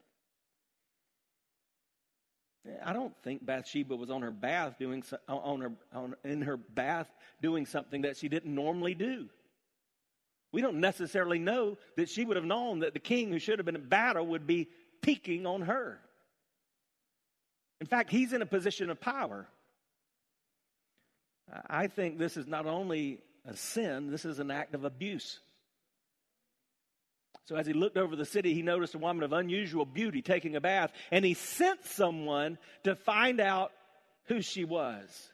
I 2.85 2.93
don't 2.93 3.15
think 3.23 3.45
Bathsheba 3.45 3.95
was 3.95 4.11
on 4.11 4.23
her 4.23 4.31
bath 4.31 4.77
doing 4.79 5.05
on 5.29 5.61
her 5.61 5.73
on, 5.93 6.15
in 6.25 6.43
her 6.43 6.57
bath 6.57 7.09
doing 7.41 7.67
something 7.67 8.03
that 8.03 8.17
she 8.17 8.29
didn't 8.29 8.55
normally 8.55 8.95
do. 8.95 9.29
We 10.53 10.63
don't 10.63 10.81
necessarily 10.81 11.39
know 11.39 11.77
that 11.97 12.09
she 12.09 12.25
would 12.25 12.37
have 12.37 12.45
known 12.45 12.81
that 12.81 12.95
the 12.95 13.01
king 13.01 13.31
who 13.31 13.39
should 13.39 13.59
have 13.59 13.67
been 13.67 13.77
in 13.77 13.89
battle 13.89 14.27
would 14.29 14.47
be 14.47 14.69
peeking 15.03 15.47
on 15.47 15.63
her. 15.63 16.01
In 17.81 17.87
fact, 17.87 18.11
he's 18.11 18.33
in 18.33 18.43
a 18.43 18.47
position 18.47 18.91
of 18.91 19.01
power. 19.01 19.47
I 21.69 21.87
think 21.87 22.19
this 22.19 22.37
is 22.37 22.47
not 22.47 22.67
only 22.67 23.21
a 23.45 23.57
sin, 23.57 24.11
this 24.11 24.25
is 24.25 24.39
an 24.39 24.51
act 24.51 24.75
of 24.75 24.85
abuse. 24.85 25.39
So 27.47 27.55
as 27.55 27.67
he 27.67 27.73
looked 27.73 27.97
over 27.97 28.17
the 28.17 28.25
city, 28.25 28.55
he 28.55 28.63
noticed 28.63 28.95
a 28.95 28.99
woman 28.99 29.23
of 29.23 29.33
unusual 29.33 29.85
beauty 29.85 30.21
taking 30.21 30.57
a 30.57 30.61
bath, 30.61 30.91
and 31.13 31.25
he 31.25 31.35
sent 31.35 31.85
someone 31.85 32.59
to 32.83 32.97
find 32.97 33.41
out 33.41 33.73
who 34.25 34.43
she 34.43 34.65
was. 34.65 35.31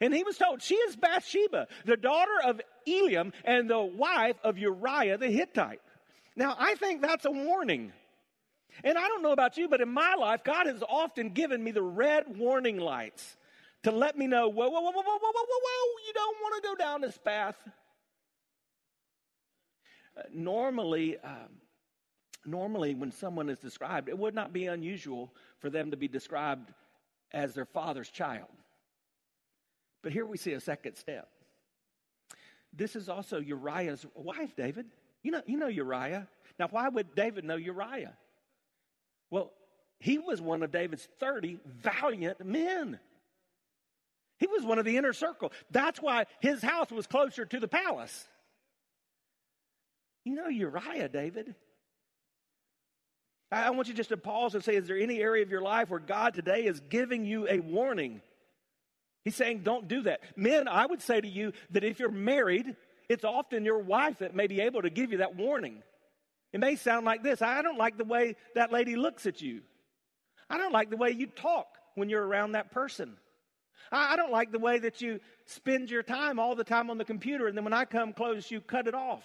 And 0.00 0.14
he 0.14 0.24
was 0.24 0.38
told, 0.38 0.62
She 0.62 0.76
is 0.76 0.96
Bathsheba, 0.96 1.68
the 1.84 1.98
daughter 1.98 2.36
of 2.46 2.60
Eliam 2.88 3.32
and 3.44 3.68
the 3.68 3.80
wife 3.82 4.36
of 4.42 4.56
Uriah 4.56 5.18
the 5.18 5.30
Hittite. 5.30 5.82
Now, 6.36 6.56
I 6.58 6.74
think 6.76 7.02
that's 7.02 7.26
a 7.26 7.30
warning. 7.30 7.92
And 8.82 8.96
I 8.96 9.08
don't 9.08 9.22
know 9.22 9.32
about 9.32 9.58
you, 9.58 9.68
but 9.68 9.82
in 9.82 9.92
my 9.92 10.14
life, 10.14 10.42
God 10.42 10.66
has 10.66 10.82
often 10.88 11.30
given 11.30 11.62
me 11.62 11.70
the 11.70 11.82
red 11.82 12.38
warning 12.38 12.78
lights 12.78 13.36
to 13.82 13.90
let 13.90 14.16
me 14.16 14.26
know, 14.26 14.48
whoa, 14.48 14.68
whoa, 14.70 14.80
whoa, 14.80 14.90
whoa, 14.90 15.02
whoa, 15.02 15.18
whoa, 15.18 15.32
whoa, 15.32 15.60
whoa, 15.62 16.06
you 16.06 16.12
don't 16.14 16.36
want 16.40 16.62
to 16.62 16.68
go 16.68 16.74
down 16.76 17.00
this 17.02 17.18
path. 17.18 17.56
Uh, 20.16 20.22
normally, 20.32 21.18
um, 21.18 21.60
normally, 22.44 22.94
when 22.94 23.12
someone 23.12 23.48
is 23.48 23.58
described, 23.58 24.08
it 24.08 24.18
would 24.18 24.34
not 24.34 24.52
be 24.52 24.66
unusual 24.66 25.32
for 25.58 25.70
them 25.70 25.90
to 25.90 25.96
be 25.96 26.08
described 26.08 26.72
as 27.32 27.54
their 27.54 27.64
father's 27.64 28.10
child. 28.10 28.48
But 30.02 30.12
here 30.12 30.26
we 30.26 30.36
see 30.36 30.52
a 30.52 30.60
second 30.60 30.96
step. 30.96 31.28
This 32.72 32.96
is 32.96 33.08
also 33.08 33.40
Uriah's 33.40 34.06
wife, 34.14 34.54
David. 34.56 34.86
You 35.22 35.32
know, 35.32 35.42
you 35.46 35.58
know 35.58 35.66
Uriah. 35.66 36.28
Now, 36.58 36.68
why 36.70 36.88
would 36.88 37.14
David 37.14 37.44
know 37.44 37.56
Uriah? 37.56 38.16
Well, 39.30 39.52
he 39.98 40.18
was 40.18 40.40
one 40.40 40.62
of 40.62 40.70
David's 40.70 41.06
30 41.18 41.58
valiant 41.66 42.44
men. 42.44 42.98
He 44.38 44.46
was 44.46 44.64
one 44.64 44.78
of 44.78 44.86
the 44.86 44.96
inner 44.96 45.12
circle. 45.12 45.52
That's 45.70 46.00
why 46.00 46.24
his 46.40 46.62
house 46.62 46.90
was 46.90 47.06
closer 47.06 47.44
to 47.44 47.60
the 47.60 47.68
palace. 47.68 48.26
You 50.24 50.34
know 50.34 50.48
Uriah, 50.48 51.08
David. 51.08 51.54
I 53.52 53.70
want 53.70 53.88
you 53.88 53.94
just 53.94 54.10
to 54.10 54.16
pause 54.16 54.54
and 54.54 54.62
say, 54.62 54.76
is 54.76 54.86
there 54.86 54.96
any 54.96 55.20
area 55.20 55.42
of 55.42 55.50
your 55.50 55.62
life 55.62 55.90
where 55.90 55.98
God 55.98 56.34
today 56.34 56.64
is 56.64 56.80
giving 56.88 57.24
you 57.24 57.48
a 57.48 57.58
warning? 57.58 58.20
He's 59.24 59.34
saying, 59.34 59.62
don't 59.64 59.88
do 59.88 60.02
that. 60.02 60.20
Men, 60.36 60.68
I 60.68 60.86
would 60.86 61.02
say 61.02 61.20
to 61.20 61.28
you 61.28 61.52
that 61.70 61.82
if 61.82 61.98
you're 61.98 62.10
married, 62.10 62.76
it's 63.08 63.24
often 63.24 63.64
your 63.64 63.80
wife 63.80 64.18
that 64.18 64.36
may 64.36 64.46
be 64.46 64.60
able 64.60 64.82
to 64.82 64.90
give 64.90 65.10
you 65.10 65.18
that 65.18 65.34
warning. 65.34 65.82
It 66.52 66.60
may 66.60 66.76
sound 66.76 67.04
like 67.04 67.22
this 67.22 67.42
I 67.42 67.62
don't 67.62 67.78
like 67.78 67.98
the 67.98 68.04
way 68.04 68.36
that 68.54 68.72
lady 68.72 68.96
looks 68.96 69.26
at 69.26 69.42
you. 69.42 69.62
I 70.48 70.58
don't 70.58 70.72
like 70.72 70.90
the 70.90 70.96
way 70.96 71.10
you 71.10 71.26
talk 71.26 71.66
when 71.96 72.08
you're 72.08 72.26
around 72.26 72.52
that 72.52 72.70
person. 72.70 73.16
I, 73.92 74.14
don't 74.14 74.30
like 74.30 74.52
the 74.52 74.58
way 74.58 74.78
that 74.78 75.00
you 75.00 75.18
spend 75.46 75.90
your 75.90 76.04
time 76.04 76.38
all 76.38 76.54
the 76.54 76.64
time 76.64 76.90
on 76.90 76.98
the 76.98 77.04
computer, 77.04 77.48
and 77.48 77.56
then 77.56 77.64
when 77.64 77.72
I 77.72 77.84
come 77.84 78.12
close, 78.12 78.48
you 78.48 78.60
cut 78.60 78.86
it 78.86 78.94
off. 78.94 79.22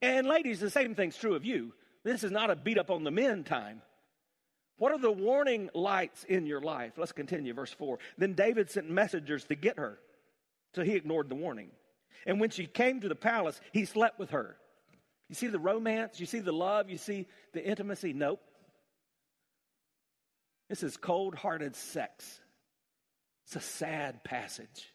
And 0.00 0.26
ladies, 0.26 0.60
the 0.60 0.70
same 0.70 0.94
thing's 0.94 1.16
true 1.16 1.34
of 1.34 1.44
you. 1.44 1.72
This 2.04 2.24
is 2.24 2.30
not 2.30 2.50
a 2.50 2.56
beat 2.56 2.78
up 2.78 2.90
on 2.90 3.04
the 3.04 3.10
men 3.10 3.44
time. 3.44 3.82
What 4.76 4.92
are 4.92 4.98
the 4.98 5.10
warning 5.10 5.70
lights 5.74 6.24
in 6.24 6.46
your 6.46 6.60
life? 6.60 6.92
Let's 6.96 7.12
continue, 7.12 7.52
verse 7.52 7.72
4. 7.72 7.98
Then 8.16 8.34
David 8.34 8.70
sent 8.70 8.88
messengers 8.88 9.44
to 9.44 9.56
get 9.56 9.78
her, 9.78 9.98
so 10.74 10.82
he 10.82 10.94
ignored 10.94 11.28
the 11.28 11.34
warning. 11.34 11.70
And 12.26 12.40
when 12.40 12.50
she 12.50 12.66
came 12.66 13.00
to 13.00 13.08
the 13.08 13.16
palace, 13.16 13.60
he 13.72 13.84
slept 13.84 14.20
with 14.20 14.30
her. 14.30 14.56
You 15.28 15.34
see 15.34 15.48
the 15.48 15.58
romance? 15.58 16.20
You 16.20 16.26
see 16.26 16.38
the 16.38 16.52
love? 16.52 16.88
You 16.88 16.96
see 16.96 17.26
the 17.52 17.64
intimacy? 17.64 18.12
Nope. 18.12 18.40
This 20.68 20.82
is 20.82 20.96
cold 20.96 21.34
hearted 21.34 21.74
sex. 21.74 22.40
It's 23.46 23.56
a 23.56 23.60
sad 23.60 24.22
passage. 24.24 24.92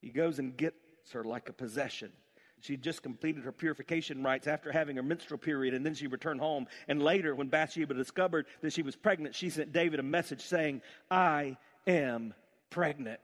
He 0.00 0.10
goes 0.10 0.38
and 0.38 0.56
gets 0.56 0.76
her 1.12 1.24
like 1.24 1.48
a 1.48 1.52
possession. 1.52 2.12
She 2.60 2.76
just 2.76 3.02
completed 3.02 3.44
her 3.44 3.52
purification 3.52 4.22
rites 4.22 4.46
after 4.46 4.72
having 4.72 4.96
her 4.96 5.02
menstrual 5.02 5.38
period, 5.38 5.74
and 5.74 5.84
then 5.84 5.94
she 5.94 6.06
returned 6.06 6.40
home. 6.40 6.66
And 6.88 7.02
later, 7.02 7.34
when 7.34 7.48
Bathsheba 7.48 7.94
discovered 7.94 8.46
that 8.62 8.72
she 8.72 8.82
was 8.82 8.96
pregnant, 8.96 9.34
she 9.34 9.50
sent 9.50 9.72
David 9.72 10.00
a 10.00 10.02
message 10.02 10.40
saying, 10.40 10.80
I 11.10 11.58
am 11.86 12.32
pregnant. 12.70 13.20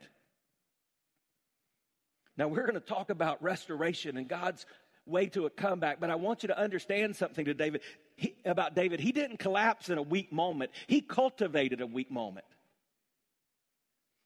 Now, 2.36 2.48
we're 2.48 2.62
going 2.66 2.74
to 2.74 2.80
talk 2.80 3.10
about 3.10 3.42
restoration 3.42 4.16
and 4.16 4.28
God's 4.28 4.66
way 5.06 5.26
to 5.28 5.46
a 5.46 5.50
comeback, 5.50 6.00
but 6.00 6.10
I 6.10 6.14
want 6.14 6.42
you 6.42 6.48
to 6.48 6.58
understand 6.58 7.16
something 7.16 7.44
to 7.46 7.54
David 7.54 7.80
he, 8.16 8.34
about 8.44 8.74
David. 8.74 9.00
He 9.00 9.12
didn't 9.12 9.38
collapse 9.38 9.88
in 9.88 9.98
a 9.98 10.02
weak 10.02 10.32
moment, 10.32 10.70
he 10.86 11.00
cultivated 11.00 11.80
a 11.80 11.86
weak 11.86 12.10
moment. 12.10 12.46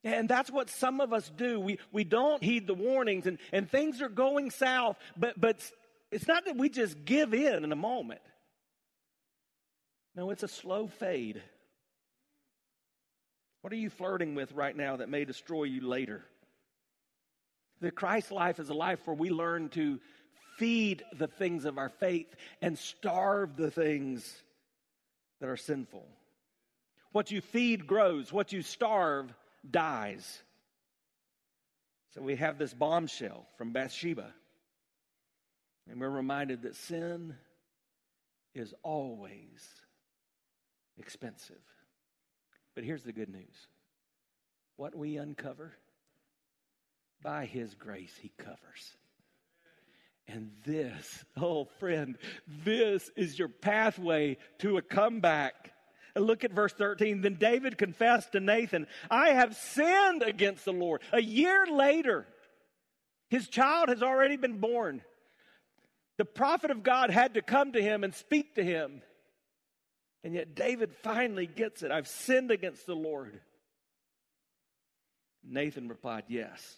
And 0.04 0.28
that's 0.28 0.50
what 0.50 0.68
some 0.68 1.00
of 1.00 1.14
us 1.14 1.30
do. 1.34 1.58
We, 1.58 1.78
we 1.90 2.04
don't 2.04 2.42
heed 2.44 2.66
the 2.66 2.74
warnings 2.74 3.26
and, 3.26 3.38
and 3.52 3.68
things 3.68 4.02
are 4.02 4.10
going 4.10 4.50
south, 4.50 4.98
but, 5.16 5.40
but 5.40 5.58
it's 6.12 6.28
not 6.28 6.44
that 6.44 6.56
we 6.56 6.68
just 6.68 7.06
give 7.06 7.32
in 7.32 7.64
in 7.64 7.72
a 7.72 7.76
moment. 7.76 8.20
No, 10.14 10.30
it's 10.30 10.42
a 10.42 10.48
slow 10.48 10.86
fade. 10.86 11.42
What 13.62 13.72
are 13.72 13.76
you 13.76 13.88
flirting 13.88 14.34
with 14.34 14.52
right 14.52 14.76
now 14.76 14.96
that 14.96 15.08
may 15.08 15.24
destroy 15.24 15.64
you 15.64 15.80
later? 15.80 16.22
The 17.80 17.90
Christ 17.90 18.30
life 18.30 18.60
is 18.60 18.68
a 18.68 18.74
life 18.74 19.00
where 19.06 19.16
we 19.16 19.30
learn 19.30 19.70
to 19.70 19.98
feed 20.58 21.02
the 21.16 21.26
things 21.26 21.64
of 21.64 21.78
our 21.78 21.88
faith 21.88 22.32
and 22.60 22.78
starve 22.78 23.56
the 23.56 23.70
things 23.70 24.42
that 25.40 25.48
are 25.48 25.56
sinful. 25.56 26.06
What 27.12 27.30
you 27.30 27.40
feed 27.40 27.86
grows, 27.86 28.32
what 28.32 28.52
you 28.52 28.60
starve 28.60 29.32
dies. 29.70 30.42
So 32.14 32.22
we 32.22 32.36
have 32.36 32.58
this 32.58 32.72
bombshell 32.72 33.46
from 33.58 33.72
Bathsheba. 33.72 34.32
And 35.90 36.00
we're 36.00 36.08
reminded 36.08 36.62
that 36.62 36.76
sin 36.76 37.34
is 38.54 38.72
always 38.82 39.68
expensive. 40.98 41.56
But 42.74 42.84
here's 42.84 43.02
the 43.02 43.12
good 43.12 43.28
news 43.28 43.68
what 44.76 44.94
we 44.94 45.16
uncover 45.16 45.72
by 47.22 47.46
His 47.46 47.74
grace, 47.74 48.14
He 48.20 48.32
covers. 48.38 48.96
And 50.26 50.52
this, 50.64 51.24
oh 51.36 51.66
friend, 51.78 52.16
this 52.64 53.10
is 53.14 53.38
your 53.38 53.48
pathway 53.48 54.38
to 54.60 54.78
a 54.78 54.82
comeback. 54.82 55.73
Look 56.16 56.44
at 56.44 56.52
verse 56.52 56.72
13. 56.72 57.22
Then 57.22 57.34
David 57.34 57.76
confessed 57.76 58.32
to 58.32 58.40
Nathan, 58.40 58.86
I 59.10 59.30
have 59.30 59.56
sinned 59.56 60.22
against 60.22 60.64
the 60.64 60.72
Lord. 60.72 61.02
A 61.12 61.20
year 61.20 61.66
later, 61.66 62.26
his 63.28 63.48
child 63.48 63.88
has 63.88 64.02
already 64.02 64.36
been 64.36 64.58
born. 64.58 65.02
The 66.16 66.24
prophet 66.24 66.70
of 66.70 66.84
God 66.84 67.10
had 67.10 67.34
to 67.34 67.42
come 67.42 67.72
to 67.72 67.82
him 67.82 68.04
and 68.04 68.14
speak 68.14 68.54
to 68.54 68.64
him. 68.64 69.02
And 70.22 70.34
yet 70.34 70.54
David 70.54 70.94
finally 71.02 71.46
gets 71.46 71.82
it. 71.82 71.90
I've 71.90 72.08
sinned 72.08 72.50
against 72.50 72.86
the 72.86 72.94
Lord. 72.94 73.40
Nathan 75.42 75.88
replied, 75.88 76.24
Yes. 76.28 76.76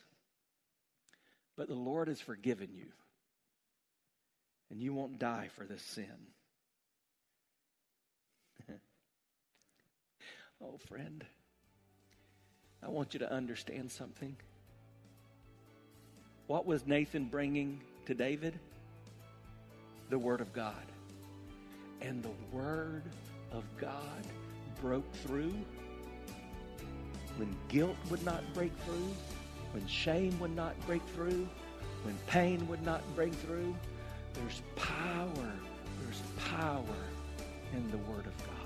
But 1.56 1.68
the 1.68 1.74
Lord 1.74 2.08
has 2.08 2.20
forgiven 2.20 2.70
you, 2.74 2.92
and 4.70 4.82
you 4.82 4.92
won't 4.92 5.18
die 5.18 5.48
for 5.56 5.64
this 5.64 5.80
sin. 5.80 6.26
Oh, 10.62 10.78
friend, 10.88 11.24
I 12.82 12.88
want 12.88 13.14
you 13.14 13.20
to 13.20 13.32
understand 13.32 13.90
something. 13.90 14.36
What 16.46 16.66
was 16.66 16.86
Nathan 16.86 17.24
bringing 17.24 17.80
to 18.06 18.14
David? 18.14 18.58
The 20.10 20.18
Word 20.18 20.40
of 20.40 20.52
God. 20.52 20.74
And 22.00 22.22
the 22.22 22.56
Word 22.56 23.02
of 23.52 23.64
God 23.78 24.26
broke 24.80 25.10
through 25.16 25.54
when 27.36 27.54
guilt 27.68 27.96
would 28.10 28.24
not 28.24 28.42
break 28.54 28.72
through 28.84 29.14
when 29.76 29.86
shame 29.86 30.38
would 30.40 30.56
not 30.56 30.74
break 30.86 31.02
through, 31.14 31.46
when 32.02 32.16
pain 32.26 32.66
would 32.66 32.82
not 32.82 33.02
break 33.14 33.34
through, 33.34 33.74
there's 34.32 34.62
power 34.74 35.52
There's 36.02 36.22
power 36.48 36.96
in 37.74 37.90
the 37.90 37.98
Word 37.98 38.26
of 38.26 38.38
God. 38.38 38.65